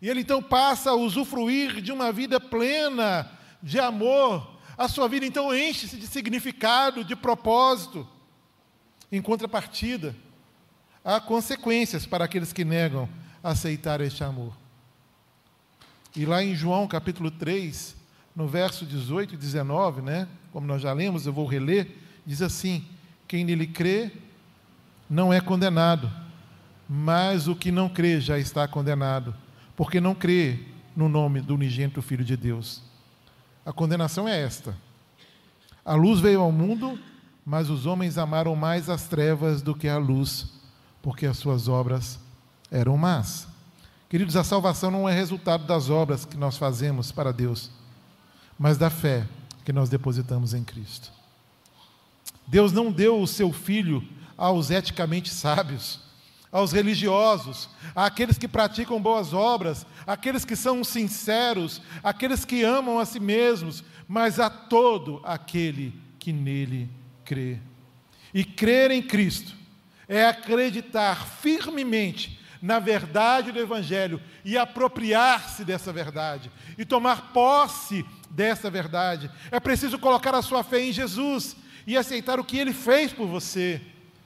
E 0.00 0.09
ele 0.09 0.20
então 0.20 0.42
passa 0.42 0.90
a 0.90 0.94
usufruir 0.94 1.81
de 1.81 1.92
uma 1.92 2.12
vida 2.12 2.38
plena 2.40 3.31
de 3.62 3.79
amor. 3.79 4.59
A 4.77 4.88
sua 4.88 5.09
vida 5.09 5.24
então 5.24 5.55
enche-se 5.55 5.96
de 5.96 6.07
significado, 6.07 7.05
de 7.05 7.14
propósito. 7.14 8.07
Em 9.11 9.22
contrapartida, 9.22 10.14
há 11.05 11.21
consequências 11.21 12.07
para 12.07 12.25
aqueles 12.25 12.53
que 12.53 12.64
negam 12.64 13.09
aceitar 13.43 14.01
este 14.01 14.25
amor. 14.25 14.55
E 16.17 16.25
lá 16.25 16.43
em 16.43 16.55
João 16.55 16.88
capítulo 16.88 17.31
3, 17.31 17.95
no 18.35 18.49
verso 18.49 18.87
18 18.87 19.35
e 19.35 19.37
19, 19.37 20.01
né, 20.01 20.27
como 20.53 20.67
nós 20.67 20.81
já 20.81 20.93
lemos, 20.93 21.27
eu 21.27 21.33
vou 21.33 21.47
reler, 21.47 21.88
diz 22.25 22.40
assim: 22.40 22.87
Quem 23.29 23.45
nele 23.45 23.67
crê 23.67 24.11
não 25.11 25.33
é 25.33 25.40
condenado, 25.40 26.11
mas 26.88 27.49
o 27.49 27.55
que 27.55 27.71
não 27.71 27.88
crê 27.88 28.21
já 28.21 28.38
está 28.38 28.67
condenado, 28.67 29.35
porque 29.77 30.01
não 30.01 30.14
crê 30.14 30.61
no 30.97 31.09
nome 31.09 31.40
do 31.40 31.55
unigênito 31.55 32.01
Filho 32.01 32.25
de 32.25 32.37
Deus. 32.37 32.83
A 33.67 33.73
condenação 33.73 34.29
é 34.29 34.40
esta: 34.40 34.77
a 35.85 35.95
luz 35.95 36.21
veio 36.21 36.40
ao 36.40 36.53
mundo, 36.53 36.99
mas 37.45 37.69
os 37.69 37.87
homens 37.87 38.17
amaram 38.17 38.55
mais 38.55 38.88
as 38.88 39.09
trevas 39.09 39.61
do 39.61 39.75
que 39.75 39.88
a 39.88 39.99
luz, 39.99 40.53
porque 41.05 41.27
as 41.27 41.37
suas 41.37 41.69
obras 41.69 42.19
eram 42.71 42.97
más. 42.97 43.47
Queridos, 44.09 44.37
a 44.37 44.43
salvação 44.43 44.90
não 44.90 45.07
é 45.07 45.12
resultado 45.12 45.67
das 45.67 45.90
obras 45.90 46.25
que 46.25 46.35
nós 46.35 46.57
fazemos 46.57 47.12
para 47.12 47.31
Deus, 47.31 47.71
mas 48.59 48.79
da 48.79 48.88
fé 48.88 49.29
que 49.67 49.73
nós 49.73 49.90
depositamos 49.90 50.55
em 50.55 50.64
Cristo. 50.64 51.12
Deus 52.47 52.73
não 52.73 52.90
deu 52.90 53.21
o 53.21 53.27
seu 53.27 53.53
filho 53.53 54.03
aos 54.35 54.71
eticamente 54.71 55.29
sábios, 55.29 56.01
aos 56.51 56.73
religiosos, 56.73 57.69
àqueles 57.95 58.38
que 58.38 58.49
praticam 58.49 58.99
boas 58.99 59.35
obras, 59.35 59.87
àqueles 60.07 60.43
que 60.43 60.57
são 60.57 60.83
sinceros, 60.83 61.83
àqueles 62.03 62.47
que 62.47 62.62
amam 62.62 62.99
a 62.99 63.05
si 63.05 63.21
mesmos, 63.21 63.85
mas 64.09 64.40
a 64.40 64.49
todo 64.49 65.21
aquele 65.23 66.01
que 66.19 66.33
nele 66.33 66.88
crê. 67.27 67.59
E 68.33 68.43
crer 68.43 68.90
em 68.90 69.03
Cristo 69.03 69.63
é 70.09 70.27
acreditar 70.27 71.27
firmemente 71.27 72.40
na 72.64 72.79
verdade 72.79 73.53
do 73.53 73.59
Evangelho 73.59 74.19
e 74.43 74.57
apropriar-se 74.57 75.67
dessa 75.67 75.93
verdade 75.93 76.51
e 76.79 76.85
tomar 76.85 77.33
posse 77.35 78.07
dessa 78.31 78.71
verdade. 78.71 79.31
É 79.51 79.61
preciso 79.61 79.99
colocar 79.99 80.35
a 80.35 80.40
sua 80.40 80.64
fé 80.64 80.81
em 80.81 80.90
Jesus 80.90 81.57
e 81.87 81.95
aceitar 81.95 82.40
o 82.40 82.45
que 82.45 82.57
ele 82.57 82.73
fez 82.73 83.12
por 83.12 83.27
você 83.27 83.83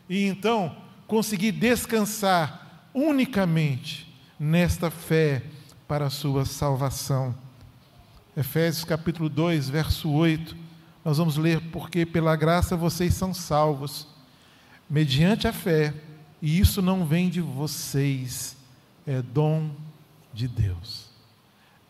e 0.08 0.24
então 0.24 0.76
conseguir 1.08 1.50
descansar 1.50 2.90
unicamente 2.94 4.08
nesta 4.38 4.88
fé 4.88 5.42
para 5.88 6.06
a 6.06 6.10
sua 6.10 6.44
salvação. 6.44 7.34
Efésios 8.36 8.84
capítulo 8.84 9.28
2, 9.28 9.68
verso 9.68 10.08
8, 10.10 10.56
nós 11.04 11.18
vamos 11.18 11.36
ler: 11.36 11.60
Porque 11.72 12.06
pela 12.06 12.36
graça 12.36 12.76
vocês 12.76 13.14
são 13.14 13.34
salvos, 13.34 14.06
mediante 14.88 15.46
a 15.46 15.52
fé, 15.52 15.94
e 16.40 16.58
isso 16.58 16.80
não 16.80 17.04
vem 17.04 17.28
de 17.28 17.40
vocês, 17.40 18.56
é 19.06 19.20
dom 19.20 19.70
de 20.32 20.46
Deus, 20.46 21.08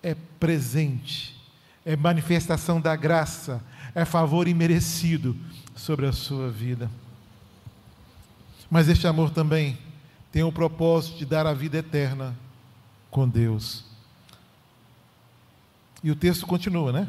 é 0.02 0.14
presente, 0.38 1.36
é 1.84 1.96
manifestação 1.96 2.80
da 2.80 2.96
graça, 2.96 3.62
é 3.94 4.04
favor 4.04 4.48
imerecido 4.48 5.36
sobre 5.74 6.06
a 6.06 6.12
sua 6.12 6.50
vida. 6.50 6.90
Mas 8.70 8.88
este 8.88 9.06
amor 9.06 9.30
também 9.30 9.78
tem 10.30 10.42
o 10.42 10.52
propósito 10.52 11.18
de 11.18 11.24
dar 11.24 11.46
a 11.46 11.54
vida 11.54 11.78
eterna 11.78 12.36
com 13.10 13.28
Deus. 13.28 13.84
E 16.02 16.10
o 16.10 16.16
texto 16.16 16.46
continua, 16.46 16.92
né? 16.92 17.08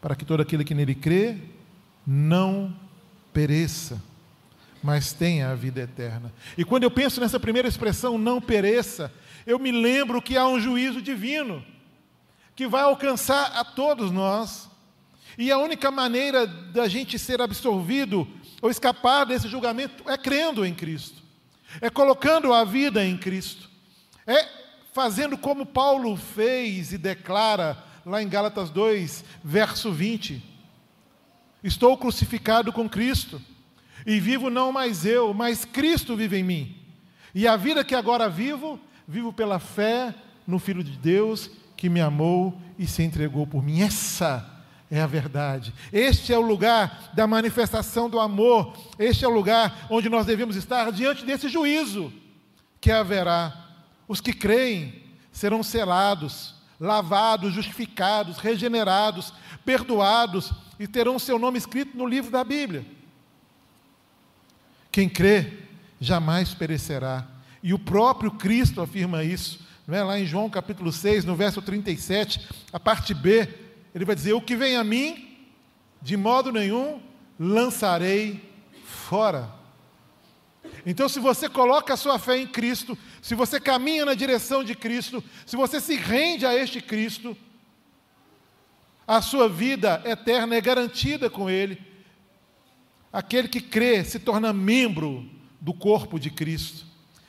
Para 0.00 0.14
que 0.14 0.24
todo 0.24 0.40
aquele 0.40 0.64
que 0.64 0.74
nele 0.74 0.94
crê 0.94 1.38
não 2.06 2.74
pereça, 3.32 4.00
mas 4.82 5.12
tenha 5.12 5.50
a 5.50 5.54
vida 5.54 5.80
eterna. 5.80 6.32
E 6.56 6.64
quando 6.64 6.84
eu 6.84 6.90
penso 6.90 7.20
nessa 7.20 7.38
primeira 7.38 7.68
expressão, 7.68 8.16
não 8.16 8.40
pereça, 8.40 9.12
eu 9.46 9.58
me 9.58 9.70
lembro 9.70 10.22
que 10.22 10.36
há 10.36 10.46
um 10.46 10.60
juízo 10.60 11.00
divino 11.02 11.64
que 12.54 12.66
vai 12.66 12.82
alcançar 12.82 13.52
a 13.58 13.64
todos 13.64 14.10
nós. 14.10 14.68
E 15.38 15.50
a 15.50 15.58
única 15.58 15.90
maneira 15.90 16.46
da 16.46 16.88
gente 16.88 17.18
ser 17.18 17.40
absolvido 17.40 18.28
ou 18.60 18.70
escapar 18.70 19.24
desse 19.24 19.48
julgamento 19.48 20.08
é 20.08 20.18
crendo 20.18 20.64
em 20.66 20.74
Cristo, 20.74 21.22
é 21.80 21.88
colocando 21.88 22.52
a 22.52 22.64
vida 22.64 23.02
em 23.04 23.16
Cristo, 23.16 23.70
é 24.26 24.46
fazendo 24.92 25.38
como 25.38 25.64
Paulo 25.64 26.16
fez 26.16 26.92
e 26.92 26.98
declara 26.98 27.82
lá 28.04 28.22
em 28.22 28.28
Gálatas 28.28 28.70
2, 28.70 29.24
verso 29.42 29.92
20: 29.92 30.42
Estou 31.64 31.96
crucificado 31.96 32.72
com 32.72 32.88
Cristo, 32.88 33.40
e 34.06 34.20
vivo 34.20 34.50
não 34.50 34.72
mais 34.72 35.04
eu, 35.04 35.32
mas 35.34 35.64
Cristo 35.64 36.16
vive 36.16 36.38
em 36.38 36.42
mim. 36.42 36.76
E 37.34 37.46
a 37.46 37.56
vida 37.56 37.84
que 37.84 37.94
agora 37.94 38.28
vivo, 38.28 38.78
vivo 39.06 39.32
pela 39.32 39.58
fé 39.58 40.14
no 40.46 40.58
Filho 40.58 40.82
de 40.82 40.96
Deus 40.96 41.50
que 41.76 41.88
me 41.88 42.00
amou 42.00 42.60
e 42.78 42.86
se 42.86 43.02
entregou 43.02 43.46
por 43.46 43.62
mim. 43.62 43.80
Essa 43.80 44.48
é 44.90 45.00
a 45.00 45.06
verdade. 45.06 45.72
Este 45.92 46.32
é 46.32 46.38
o 46.38 46.42
lugar 46.42 47.10
da 47.14 47.26
manifestação 47.26 48.10
do 48.10 48.18
amor. 48.18 48.76
Este 48.98 49.24
é 49.24 49.28
o 49.28 49.32
lugar 49.32 49.86
onde 49.88 50.08
nós 50.08 50.26
devemos 50.26 50.56
estar 50.56 50.90
diante 50.90 51.24
desse 51.24 51.48
juízo 51.48 52.12
que 52.80 52.90
haverá. 52.90 53.68
Os 54.08 54.20
que 54.20 54.32
creem 54.32 55.04
serão 55.30 55.62
selados 55.62 56.60
lavados, 56.80 57.52
justificados, 57.52 58.38
regenerados, 58.38 59.34
perdoados 59.64 60.50
e 60.78 60.88
terão 60.88 61.18
seu 61.18 61.38
nome 61.38 61.58
escrito 61.58 61.96
no 61.96 62.06
livro 62.06 62.30
da 62.30 62.42
Bíblia. 62.42 62.86
Quem 64.90 65.08
crê 65.08 65.52
jamais 66.00 66.54
perecerá. 66.54 67.26
E 67.62 67.74
o 67.74 67.78
próprio 67.78 68.30
Cristo 68.32 68.80
afirma 68.80 69.22
isso. 69.22 69.60
Não 69.86 69.96
é? 69.96 70.02
Lá 70.02 70.18
em 70.18 70.26
João 70.26 70.48
capítulo 70.48 70.92
6, 70.92 71.24
no 71.24 71.36
verso 71.36 71.60
37, 71.60 72.48
a 72.72 72.80
parte 72.80 73.12
B, 73.12 73.48
ele 73.94 74.04
vai 74.04 74.14
dizer: 74.14 74.32
O 74.32 74.40
que 74.40 74.56
vem 74.56 74.76
a 74.76 74.84
mim, 74.84 75.36
de 76.00 76.16
modo 76.16 76.52
nenhum 76.52 77.00
lançarei 77.38 78.48
fora. 78.84 79.50
Então, 80.84 81.08
se 81.08 81.18
você 81.18 81.48
coloca 81.48 81.94
a 81.94 81.96
sua 81.96 82.18
fé 82.18 82.38
em 82.38 82.46
Cristo, 82.46 82.96
se 83.20 83.34
você 83.34 83.60
caminha 83.60 84.04
na 84.04 84.14
direção 84.14 84.64
de 84.64 84.74
Cristo, 84.74 85.22
se 85.44 85.56
você 85.56 85.80
se 85.80 85.96
rende 85.96 86.46
a 86.46 86.54
este 86.54 86.80
Cristo, 86.80 87.36
a 89.06 89.20
sua 89.20 89.48
vida 89.48 90.02
eterna 90.04 90.54
é 90.54 90.60
garantida 90.60 91.28
com 91.28 91.50
Ele. 91.50 91.80
Aquele 93.12 93.48
que 93.48 93.60
crê 93.60 94.04
se 94.04 94.18
torna 94.18 94.52
membro 94.52 95.28
do 95.60 95.74
corpo 95.74 96.18
de 96.18 96.30
Cristo. 96.30 96.86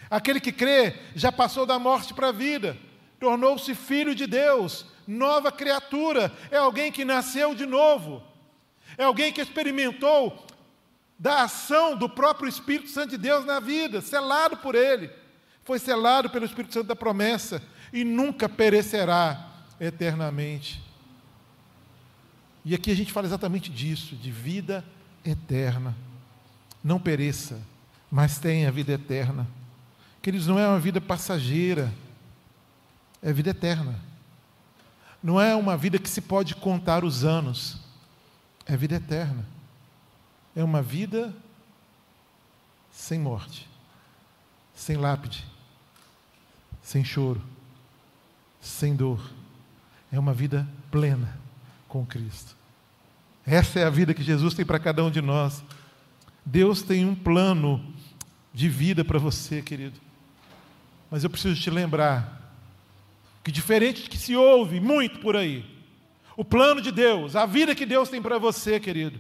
Aquele 0.09 0.39
que 0.39 0.51
crê 0.51 0.95
já 1.15 1.31
passou 1.31 1.65
da 1.65 1.79
morte 1.79 2.13
para 2.13 2.29
a 2.29 2.33
vida, 2.33 2.77
tornou-se 3.19 3.73
filho 3.73 4.13
de 4.13 4.27
Deus, 4.27 4.85
nova 5.07 5.51
criatura, 5.51 6.31
é 6.49 6.57
alguém 6.57 6.91
que 6.91 7.05
nasceu 7.05 7.55
de 7.55 7.65
novo, 7.65 8.21
é 8.97 9.03
alguém 9.03 9.31
que 9.31 9.41
experimentou 9.41 10.45
da 11.17 11.43
ação 11.43 11.95
do 11.95 12.09
próprio 12.09 12.49
Espírito 12.49 12.89
Santo 12.89 13.11
de 13.11 13.17
Deus 13.17 13.45
na 13.45 13.59
vida, 13.59 14.01
selado 14.01 14.57
por 14.57 14.75
Ele. 14.75 15.09
Foi 15.63 15.77
selado 15.77 16.29
pelo 16.29 16.45
Espírito 16.45 16.73
Santo 16.73 16.87
da 16.87 16.95
promessa 16.95 17.61
e 17.93 18.03
nunca 18.03 18.49
perecerá 18.49 19.47
eternamente. 19.79 20.81
E 22.65 22.75
aqui 22.75 22.91
a 22.91 22.95
gente 22.95 23.11
fala 23.11 23.27
exatamente 23.27 23.69
disso, 23.69 24.15
de 24.15 24.31
vida 24.31 24.77
eterna. 24.77 25.00
Não 26.83 26.99
pereça, 26.99 27.59
mas 28.09 28.39
tenha 28.39 28.71
vida 28.71 28.93
eterna. 28.93 29.47
Queridos, 30.21 30.47
não 30.47 30.57
é 30.57 30.67
uma 30.67 30.79
vida 30.79 30.99
passageira, 30.99 31.93
é 33.21 33.31
vida 33.31 33.51
eterna. 33.51 33.99
Não 35.21 35.39
é 35.39 35.55
uma 35.55 35.77
vida 35.77 35.99
que 35.99 36.09
se 36.09 36.21
pode 36.21 36.55
contar 36.55 37.03
os 37.03 37.23
anos, 37.23 37.79
é 38.65 38.75
vida 38.75 38.95
eterna 38.95 39.45
é 40.55 40.63
uma 40.63 40.81
vida 40.81 41.33
sem 42.91 43.19
morte, 43.19 43.67
sem 44.75 44.97
lápide, 44.97 45.45
sem 46.81 47.03
choro, 47.03 47.41
sem 48.59 48.95
dor. 48.95 49.21
É 50.11 50.19
uma 50.19 50.33
vida 50.33 50.67
plena 50.89 51.39
com 51.87 52.05
Cristo. 52.05 52.55
Essa 53.45 53.79
é 53.79 53.85
a 53.85 53.89
vida 53.89 54.13
que 54.13 54.23
Jesus 54.23 54.53
tem 54.53 54.65
para 54.65 54.79
cada 54.79 55.03
um 55.03 55.11
de 55.11 55.21
nós. 55.21 55.63
Deus 56.45 56.81
tem 56.81 57.05
um 57.05 57.15
plano 57.15 57.83
de 58.53 58.69
vida 58.69 59.03
para 59.03 59.19
você, 59.19 59.61
querido. 59.61 59.99
Mas 61.09 61.23
eu 61.23 61.29
preciso 61.29 61.59
te 61.59 61.69
lembrar 61.69 62.53
que, 63.43 63.51
diferente 63.51 64.03
de 64.03 64.09
que 64.09 64.17
se 64.17 64.35
ouve 64.35 64.79
muito 64.79 65.19
por 65.19 65.35
aí, 65.35 65.65
o 66.37 66.45
plano 66.45 66.81
de 66.81 66.91
Deus, 66.91 67.35
a 67.35 67.45
vida 67.45 67.75
que 67.75 67.85
Deus 67.85 68.09
tem 68.09 68.21
para 68.21 68.37
você, 68.37 68.79
querido, 68.79 69.19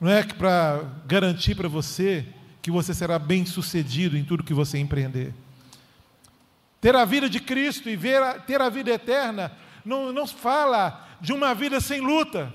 não 0.00 0.10
é 0.10 0.22
que 0.22 0.34
para 0.34 0.84
garantir 1.06 1.54
para 1.54 1.68
você 1.68 2.26
que 2.60 2.70
você 2.70 2.92
será 2.92 3.18
bem 3.18 3.46
sucedido 3.46 4.16
em 4.16 4.24
tudo 4.24 4.44
que 4.44 4.52
você 4.52 4.76
empreender. 4.76 5.32
Ter 6.80 6.94
a 6.94 7.04
vida 7.04 7.30
de 7.30 7.40
Cristo 7.40 7.88
e 7.88 7.96
ver 7.96 8.22
a, 8.22 8.34
ter 8.34 8.60
a 8.60 8.68
vida 8.68 8.90
eterna 8.90 9.52
não, 9.84 10.12
não 10.12 10.26
fala 10.26 11.05
de 11.20 11.32
uma 11.32 11.54
vida 11.54 11.80
sem 11.80 12.00
luta, 12.00 12.52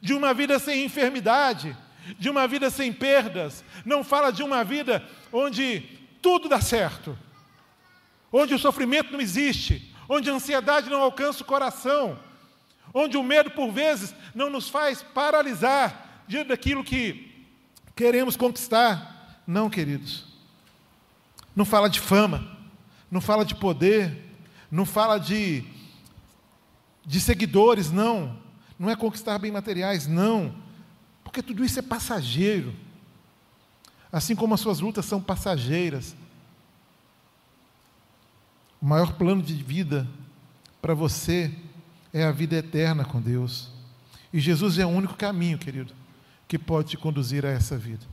de 0.00 0.14
uma 0.14 0.32
vida 0.34 0.58
sem 0.58 0.84
enfermidade, 0.84 1.76
de 2.18 2.30
uma 2.30 2.46
vida 2.46 2.70
sem 2.70 2.92
perdas, 2.92 3.64
não 3.84 4.02
fala 4.02 4.32
de 4.32 4.42
uma 4.42 4.64
vida 4.64 5.06
onde 5.32 5.80
tudo 6.22 6.48
dá 6.48 6.60
certo, 6.60 7.18
onde 8.32 8.54
o 8.54 8.58
sofrimento 8.58 9.12
não 9.12 9.20
existe, 9.20 9.94
onde 10.08 10.30
a 10.30 10.34
ansiedade 10.34 10.88
não 10.88 11.02
alcança 11.02 11.42
o 11.42 11.46
coração, 11.46 12.18
onde 12.94 13.16
o 13.16 13.22
medo, 13.22 13.50
por 13.50 13.70
vezes, 13.70 14.14
não 14.34 14.48
nos 14.48 14.68
faz 14.68 15.02
paralisar, 15.02 16.22
diante 16.26 16.48
daquilo 16.48 16.84
que 16.84 17.46
queremos 17.94 18.36
conquistar. 18.36 19.42
Não, 19.46 19.68
queridos. 19.68 20.24
Não 21.54 21.64
fala 21.64 21.88
de 21.88 22.00
fama, 22.00 22.56
não 23.10 23.20
fala 23.20 23.44
de 23.44 23.54
poder, 23.54 24.16
não 24.70 24.84
fala 24.84 25.18
de, 25.18 25.64
de 27.08 27.18
seguidores, 27.18 27.90
não. 27.90 28.38
Não 28.78 28.88
é 28.88 28.94
conquistar 28.94 29.36
bem 29.40 29.50
materiais, 29.50 30.06
não. 30.06 30.54
Porque 31.24 31.42
tudo 31.42 31.64
isso 31.64 31.80
é 31.80 31.82
passageiro. 31.82 32.72
Assim 34.12 34.36
como 34.36 34.54
as 34.54 34.60
suas 34.60 34.78
lutas 34.78 35.04
são 35.04 35.20
passageiras. 35.20 36.14
O 38.80 38.86
maior 38.86 39.14
plano 39.14 39.42
de 39.42 39.54
vida 39.54 40.06
para 40.80 40.94
você 40.94 41.52
é 42.12 42.22
a 42.22 42.30
vida 42.30 42.54
eterna 42.54 43.04
com 43.04 43.20
Deus. 43.20 43.70
E 44.32 44.38
Jesus 44.38 44.78
é 44.78 44.86
o 44.86 44.90
único 44.90 45.14
caminho, 45.14 45.58
querido 45.58 45.92
que 46.48 46.58
pode 46.58 46.88
te 46.88 46.96
conduzir 46.96 47.44
a 47.44 47.50
essa 47.50 47.76
vida. 47.76 48.04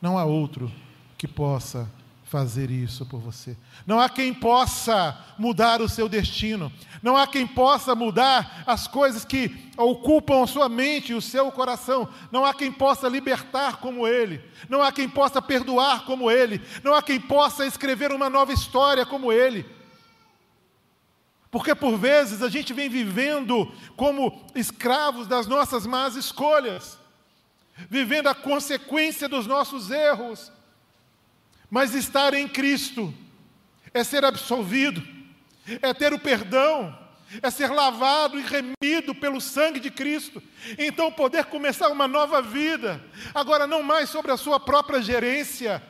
Não 0.00 0.16
há 0.16 0.24
outro 0.24 0.70
que 1.18 1.26
possa 1.26 1.90
fazer 2.30 2.70
isso 2.70 3.04
por 3.04 3.18
você. 3.18 3.56
Não 3.84 3.98
há 3.98 4.08
quem 4.08 4.32
possa 4.32 5.18
mudar 5.36 5.82
o 5.82 5.88
seu 5.88 6.08
destino. 6.08 6.72
Não 7.02 7.16
há 7.16 7.26
quem 7.26 7.44
possa 7.44 7.92
mudar 7.92 8.62
as 8.68 8.86
coisas 8.86 9.24
que 9.24 9.68
ocupam 9.76 10.44
a 10.44 10.46
sua 10.46 10.68
mente 10.68 11.10
e 11.10 11.16
o 11.16 11.20
seu 11.20 11.50
coração. 11.50 12.08
Não 12.30 12.44
há 12.44 12.54
quem 12.54 12.70
possa 12.70 13.08
libertar 13.08 13.78
como 13.78 14.06
Ele. 14.06 14.40
Não 14.68 14.80
há 14.80 14.92
quem 14.92 15.08
possa 15.08 15.42
perdoar 15.42 16.04
como 16.04 16.30
Ele. 16.30 16.62
Não 16.84 16.94
há 16.94 17.02
quem 17.02 17.20
possa 17.20 17.66
escrever 17.66 18.12
uma 18.12 18.30
nova 18.30 18.52
história 18.52 19.04
como 19.04 19.32
Ele. 19.32 19.66
Porque 21.50 21.74
por 21.74 21.98
vezes 21.98 22.42
a 22.42 22.48
gente 22.48 22.72
vem 22.72 22.88
vivendo 22.88 23.72
como 23.96 24.40
escravos 24.54 25.26
das 25.26 25.48
nossas 25.48 25.84
más 25.84 26.14
escolhas, 26.14 26.96
vivendo 27.88 28.28
a 28.28 28.36
consequência 28.36 29.28
dos 29.28 29.48
nossos 29.48 29.90
erros 29.90 30.52
mas 31.70 31.94
estar 31.94 32.34
em 32.34 32.48
Cristo 32.48 33.14
é 33.94 34.02
ser 34.02 34.24
absolvido, 34.24 35.02
é 35.80 35.94
ter 35.94 36.12
o 36.12 36.18
perdão, 36.18 36.98
é 37.40 37.50
ser 37.50 37.70
lavado 37.70 38.38
e 38.38 38.42
remido 38.42 39.14
pelo 39.14 39.40
sangue 39.40 39.78
de 39.78 39.90
Cristo. 39.90 40.42
Então 40.76 41.12
poder 41.12 41.44
começar 41.44 41.88
uma 41.88 42.08
nova 42.08 42.42
vida, 42.42 43.02
agora 43.32 43.66
não 43.66 43.82
mais 43.82 44.10
sobre 44.10 44.32
a 44.32 44.36
sua 44.36 44.58
própria 44.58 45.00
gerência. 45.00 45.82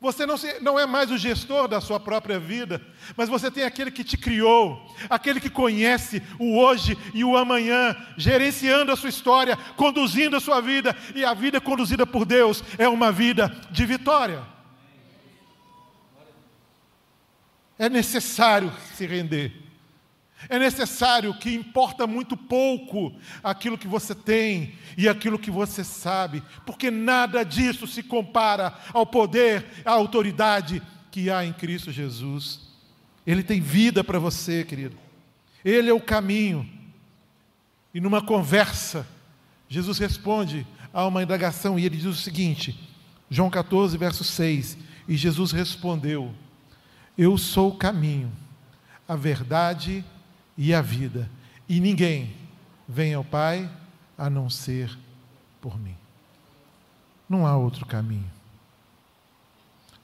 Você 0.00 0.24
não, 0.24 0.36
se, 0.36 0.60
não 0.60 0.78
é 0.78 0.86
mais 0.86 1.10
o 1.10 1.18
gestor 1.18 1.66
da 1.66 1.80
sua 1.80 1.98
própria 1.98 2.38
vida, 2.38 2.80
mas 3.16 3.28
você 3.28 3.50
tem 3.50 3.64
aquele 3.64 3.90
que 3.90 4.04
te 4.04 4.16
criou, 4.16 4.80
aquele 5.10 5.40
que 5.40 5.50
conhece 5.50 6.22
o 6.38 6.56
hoje 6.56 6.96
e 7.12 7.24
o 7.24 7.36
amanhã, 7.36 7.96
gerenciando 8.16 8.92
a 8.92 8.96
sua 8.96 9.08
história, 9.08 9.56
conduzindo 9.76 10.36
a 10.36 10.40
sua 10.40 10.60
vida, 10.60 10.96
e 11.16 11.24
a 11.24 11.34
vida 11.34 11.60
conduzida 11.60 12.06
por 12.06 12.24
Deus 12.24 12.62
é 12.78 12.88
uma 12.88 13.10
vida 13.10 13.52
de 13.72 13.84
vitória. 13.84 14.57
É 17.78 17.88
necessário 17.88 18.72
se 18.94 19.06
render. 19.06 19.52
É 20.48 20.58
necessário 20.58 21.34
que 21.34 21.52
importa 21.52 22.06
muito 22.06 22.36
pouco 22.36 23.12
aquilo 23.42 23.78
que 23.78 23.88
você 23.88 24.14
tem 24.14 24.74
e 24.96 25.08
aquilo 25.08 25.38
que 25.38 25.50
você 25.50 25.82
sabe, 25.82 26.42
porque 26.64 26.90
nada 26.90 27.44
disso 27.44 27.86
se 27.86 28.02
compara 28.02 28.72
ao 28.92 29.04
poder, 29.04 29.66
à 29.84 29.92
autoridade 29.92 30.80
que 31.10 31.28
há 31.28 31.44
em 31.44 31.52
Cristo 31.52 31.90
Jesus. 31.90 32.60
Ele 33.26 33.42
tem 33.42 33.60
vida 33.60 34.04
para 34.04 34.18
você, 34.18 34.64
querido. 34.64 34.96
Ele 35.64 35.90
é 35.90 35.92
o 35.92 36.00
caminho. 36.00 36.68
E 37.92 38.00
numa 38.00 38.22
conversa, 38.22 39.06
Jesus 39.68 39.98
responde 39.98 40.66
a 40.92 41.06
uma 41.06 41.22
indagação 41.22 41.78
e 41.78 41.84
ele 41.84 41.96
diz 41.96 42.06
o 42.06 42.14
seguinte: 42.14 42.78
João 43.28 43.50
14, 43.50 43.98
verso 43.98 44.22
6. 44.22 44.78
E 45.08 45.16
Jesus 45.16 45.50
respondeu: 45.50 46.32
eu 47.18 47.36
sou 47.36 47.70
o 47.70 47.76
caminho, 47.76 48.32
a 49.08 49.16
verdade 49.16 50.04
e 50.56 50.72
a 50.72 50.80
vida, 50.80 51.28
e 51.68 51.80
ninguém 51.80 52.32
vem 52.88 53.12
ao 53.12 53.24
Pai 53.24 53.68
a 54.16 54.30
não 54.30 54.48
ser 54.48 54.96
por 55.60 55.76
mim. 55.78 55.96
Não 57.28 57.44
há 57.44 57.56
outro 57.56 57.84
caminho. 57.84 58.30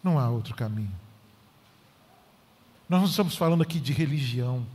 Não 0.03 0.18
há 0.18 0.29
outro 0.29 0.55
caminho. 0.55 0.92
Nós 2.88 3.00
não 3.00 3.09
estamos 3.09 3.37
falando 3.37 3.62
aqui 3.62 3.81
de 3.81 3.92
religião. 3.92 4.66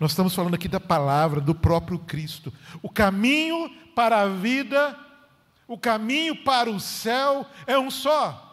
Nós 0.00 0.12
estamos 0.12 0.34
falando 0.34 0.54
aqui 0.54 0.66
da 0.66 0.80
palavra 0.80 1.40
do 1.40 1.54
próprio 1.54 1.98
Cristo. 1.98 2.52
O 2.82 2.88
caminho 2.88 3.70
para 3.94 4.22
a 4.22 4.28
vida, 4.28 4.98
o 5.68 5.78
caminho 5.78 6.34
para 6.42 6.70
o 6.70 6.80
céu 6.80 7.46
é 7.66 7.78
um 7.78 7.90
só. 7.90 8.49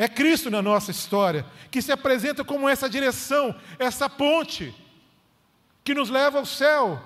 É 0.00 0.06
Cristo 0.06 0.48
na 0.48 0.62
nossa 0.62 0.92
história, 0.92 1.44
que 1.72 1.82
se 1.82 1.90
apresenta 1.90 2.44
como 2.44 2.68
essa 2.68 2.88
direção, 2.88 3.52
essa 3.80 4.08
ponte, 4.08 4.72
que 5.82 5.92
nos 5.92 6.08
leva 6.08 6.38
ao 6.38 6.46
céu. 6.46 7.02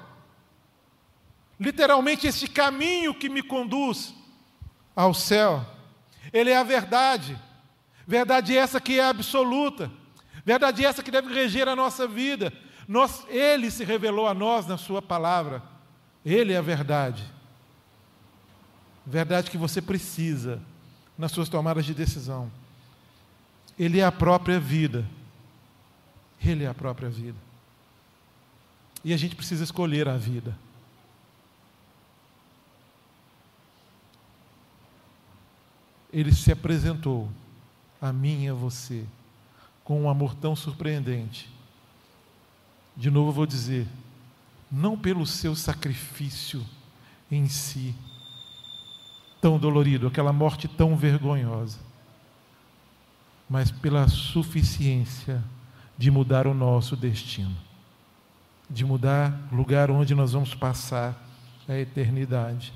Literalmente, 1.59 2.27
esse 2.27 2.47
caminho 2.47 3.15
que 3.15 3.31
me 3.31 3.43
conduz 3.43 4.15
ao 4.95 5.15
céu. 5.15 5.65
Ele 6.35 6.51
é 6.51 6.57
a 6.59 6.63
verdade. 6.63 7.39
Verdade 8.07 8.55
essa 8.55 8.79
que 8.79 9.01
é 9.01 9.05
absoluta. 9.05 9.91
Verdade 10.45 10.85
essa 10.85 11.03
que 11.03 11.11
deve 11.11 11.33
reger 11.33 11.69
a 11.69 11.75
nossa 11.75 12.07
vida. 12.07 12.53
Nós, 12.87 13.25
ele 13.31 13.71
se 13.71 13.85
revelou 13.85 14.29
a 14.29 14.35
nós 14.35 14.67
na 14.67 14.77
Sua 14.77 15.01
palavra. 15.01 15.63
Ele 16.27 16.53
é 16.53 16.59
a 16.59 16.63
verdade. 16.63 17.25
Verdade 19.07 19.51
que 19.51 19.57
você 19.57 19.81
precisa 19.81 20.61
nas 21.17 21.33
suas 21.33 21.49
tomadas 21.49 21.87
de 21.87 21.95
decisão. 21.95 22.51
Ele 23.79 24.01
é 24.01 24.05
a 24.05 24.13
própria 24.13 24.61
vida. 24.61 25.07
Ele 26.45 26.65
é 26.65 26.69
a 26.69 26.75
própria 26.75 27.09
vida. 27.09 27.39
E 29.05 29.13
a 29.13 29.17
gente 29.17 29.35
precisa 29.35 29.65
escolher 29.65 30.09
a 30.09 30.17
vida. 30.17 30.57
Ele 36.13 36.33
se 36.33 36.53
apresentou 36.53 37.29
a 38.01 38.13
mim 38.13 38.45
e 38.45 38.49
a 38.49 38.55
você 38.55 39.05
com 39.85 40.03
um 40.03 40.11
amor 40.11 40.35
tão 40.35 40.55
surpreendente. 40.55 41.49
De 42.97 43.11
novo 43.11 43.33
vou 43.33 43.47
dizer, 43.47 43.87
não 44.71 44.97
pelo 44.99 45.27
seu 45.27 45.57
sacrifício 45.57 46.65
em 47.31 47.49
si, 47.49 47.95
tão 49.41 49.59
dolorido, 49.59 50.07
aquela 50.07 50.33
morte 50.33 50.69
tão 50.69 50.97
vergonhosa, 50.97 51.79
mas 53.53 53.71
pela 53.71 54.09
suficiência 54.09 55.45
de 55.99 56.11
mudar 56.11 56.47
o 56.47 56.55
nosso 56.55 56.97
destino, 56.97 57.55
de 58.69 58.83
mudar 58.83 59.39
o 59.53 59.55
lugar 59.55 59.91
onde 59.91 60.15
nós 60.15 60.33
vamos 60.33 60.55
passar 60.55 61.23
a 61.69 61.79
eternidade. 61.79 62.73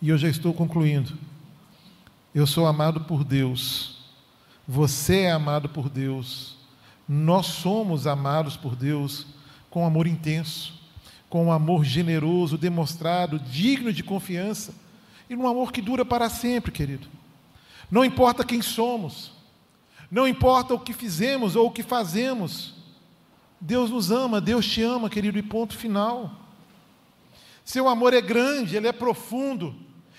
E 0.00 0.08
eu 0.08 0.16
já 0.16 0.26
estou 0.26 0.54
concluindo. 0.54 1.12
Eu 2.34 2.46
sou 2.46 2.66
amado 2.66 3.02
por 3.02 3.22
Deus, 3.22 3.98
você 4.66 5.24
é 5.24 5.32
amado 5.32 5.68
por 5.68 5.90
Deus, 5.90 6.56
nós 7.06 7.44
somos 7.44 8.06
amados 8.06 8.56
por 8.56 8.74
Deus 8.74 9.26
com 9.68 9.84
amor 9.84 10.06
intenso, 10.06 10.72
com 11.28 11.44
um 11.44 11.52
amor 11.52 11.84
generoso, 11.84 12.56
demonstrado, 12.56 13.38
digno 13.38 13.92
de 13.92 14.02
confiança, 14.02 14.72
e 15.28 15.36
um 15.36 15.46
amor 15.46 15.72
que 15.72 15.82
dura 15.82 16.06
para 16.06 16.30
sempre, 16.30 16.72
querido. 16.72 17.19
Não 17.90 18.04
importa 18.04 18.44
quem 18.44 18.62
somos, 18.62 19.32
não 20.10 20.26
importa 20.26 20.74
o 20.74 20.78
que 20.78 20.92
fizemos 20.92 21.56
ou 21.56 21.66
o 21.66 21.70
que 21.70 21.82
fazemos, 21.82 22.74
Deus 23.60 23.90
nos 23.90 24.10
ama, 24.10 24.40
Deus 24.40 24.66
te 24.66 24.82
ama, 24.82 25.10
querido, 25.10 25.38
e 25.38 25.42
ponto 25.42 25.76
final. 25.76 26.32
Seu 27.64 27.88
amor 27.88 28.14
é 28.14 28.20
grande, 28.20 28.76
ele 28.76 28.88
é 28.88 28.92
profundo, 28.92 29.74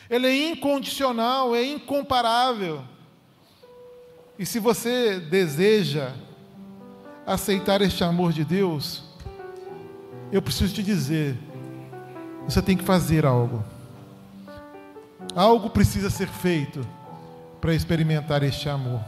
ele 0.09 0.27
é 0.27 0.49
incondicional, 0.49 1.55
é 1.55 1.63
incomparável. 1.63 2.83
E 4.37 4.45
se 4.45 4.59
você 4.59 5.19
deseja 5.19 6.13
aceitar 7.25 7.81
este 7.81 8.03
amor 8.03 8.33
de 8.33 8.43
Deus, 8.43 9.03
eu 10.31 10.41
preciso 10.41 10.73
te 10.73 10.83
dizer, 10.83 11.37
você 12.45 12.61
tem 12.61 12.77
que 12.77 12.83
fazer 12.83 13.25
algo. 13.25 13.63
Algo 15.35 15.69
precisa 15.69 16.09
ser 16.09 16.27
feito 16.27 16.85
para 17.61 17.75
experimentar 17.75 18.41
este 18.41 18.67
amor. 18.67 18.99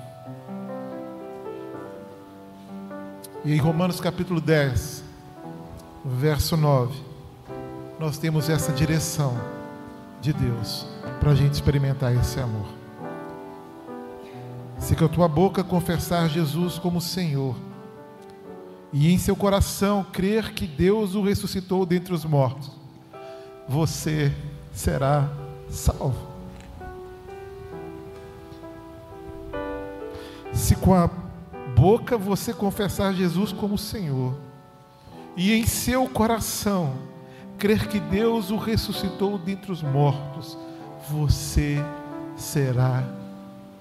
E 3.43 3.51
em 3.51 3.57
Romanos 3.57 3.99
capítulo 3.99 4.39
10, 4.39 5.03
verso 6.05 6.55
9, 6.55 6.95
nós 7.99 8.19
temos 8.19 8.49
essa 8.49 8.71
direção 8.71 9.35
de 10.21 10.31
Deus 10.31 10.85
para 11.19 11.31
a 11.31 11.35
gente 11.35 11.53
experimentar 11.53 12.15
esse 12.15 12.39
amor. 12.39 12.67
Se 14.77 14.95
com 14.95 15.05
a 15.05 15.09
tua 15.09 15.27
boca 15.27 15.63
confessar 15.63 16.29
Jesus 16.29 16.77
como 16.77 17.01
Senhor, 17.01 17.55
e 18.93 19.11
em 19.11 19.17
seu 19.17 19.35
coração 19.35 20.05
crer 20.13 20.53
que 20.53 20.67
Deus 20.67 21.15
o 21.15 21.23
ressuscitou 21.23 21.83
dentre 21.83 22.13
os 22.13 22.23
mortos, 22.23 22.71
você 23.67 24.31
será 24.71 25.27
salvo. 25.67 26.32
Se 30.63 30.77
com 30.77 30.93
a 30.93 31.09
boca 31.75 32.17
você 32.17 32.53
confessar 32.53 33.13
Jesus 33.13 33.51
como 33.51 33.77
Senhor, 33.77 34.33
e 35.35 35.51
em 35.51 35.65
seu 35.65 36.07
coração 36.07 36.93
crer 37.57 37.89
que 37.89 37.99
Deus 37.99 38.49
o 38.49 38.55
ressuscitou 38.55 39.37
dentre 39.37 39.73
os 39.73 39.83
mortos, 39.83 40.57
você 41.09 41.83
será 42.37 43.03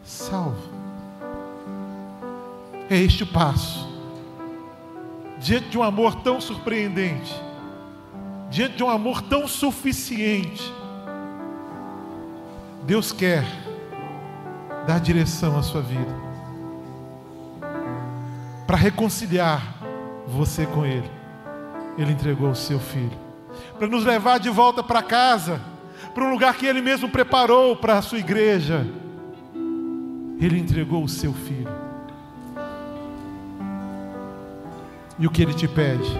salvo. 0.02 0.72
É 2.90 2.96
este 2.96 3.22
o 3.22 3.28
passo. 3.28 3.88
Diante 5.38 5.68
de 5.68 5.78
um 5.78 5.84
amor 5.84 6.16
tão 6.16 6.40
surpreendente, 6.40 7.32
diante 8.50 8.78
de 8.78 8.82
um 8.82 8.90
amor 8.90 9.22
tão 9.22 9.46
suficiente, 9.46 10.74
Deus 12.84 13.12
quer 13.12 13.44
dar 14.84 14.98
direção 14.98 15.56
à 15.56 15.62
sua 15.62 15.80
vida, 15.80 16.21
para 18.72 18.80
reconciliar 18.80 19.76
você 20.26 20.64
com 20.64 20.86
Ele. 20.86 21.10
Ele 21.98 22.12
entregou 22.12 22.48
o 22.48 22.54
seu 22.54 22.80
filho, 22.80 23.12
para 23.76 23.86
nos 23.86 24.02
levar 24.02 24.40
de 24.40 24.48
volta 24.48 24.82
para 24.82 25.02
casa, 25.02 25.60
para 26.14 26.24
um 26.24 26.30
lugar 26.30 26.56
que 26.56 26.64
Ele 26.64 26.80
mesmo 26.80 27.06
preparou 27.06 27.76
para 27.76 27.98
a 27.98 28.02
sua 28.02 28.18
igreja. 28.18 28.86
Ele 30.40 30.58
entregou 30.58 31.04
o 31.04 31.08
seu 31.08 31.34
filho. 31.34 31.68
E 35.18 35.26
o 35.26 35.30
que 35.30 35.42
Ele 35.42 35.52
te 35.52 35.68
pede 35.68 36.10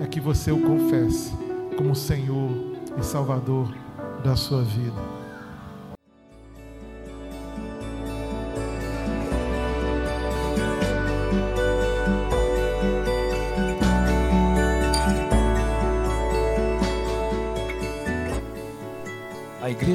é 0.00 0.06
que 0.06 0.20
você 0.20 0.52
o 0.52 0.60
confesse 0.60 1.34
como 1.76 1.96
Senhor 1.96 2.76
e 2.96 3.02
Salvador 3.02 3.74
da 4.22 4.36
sua 4.36 4.62
vida. 4.62 5.09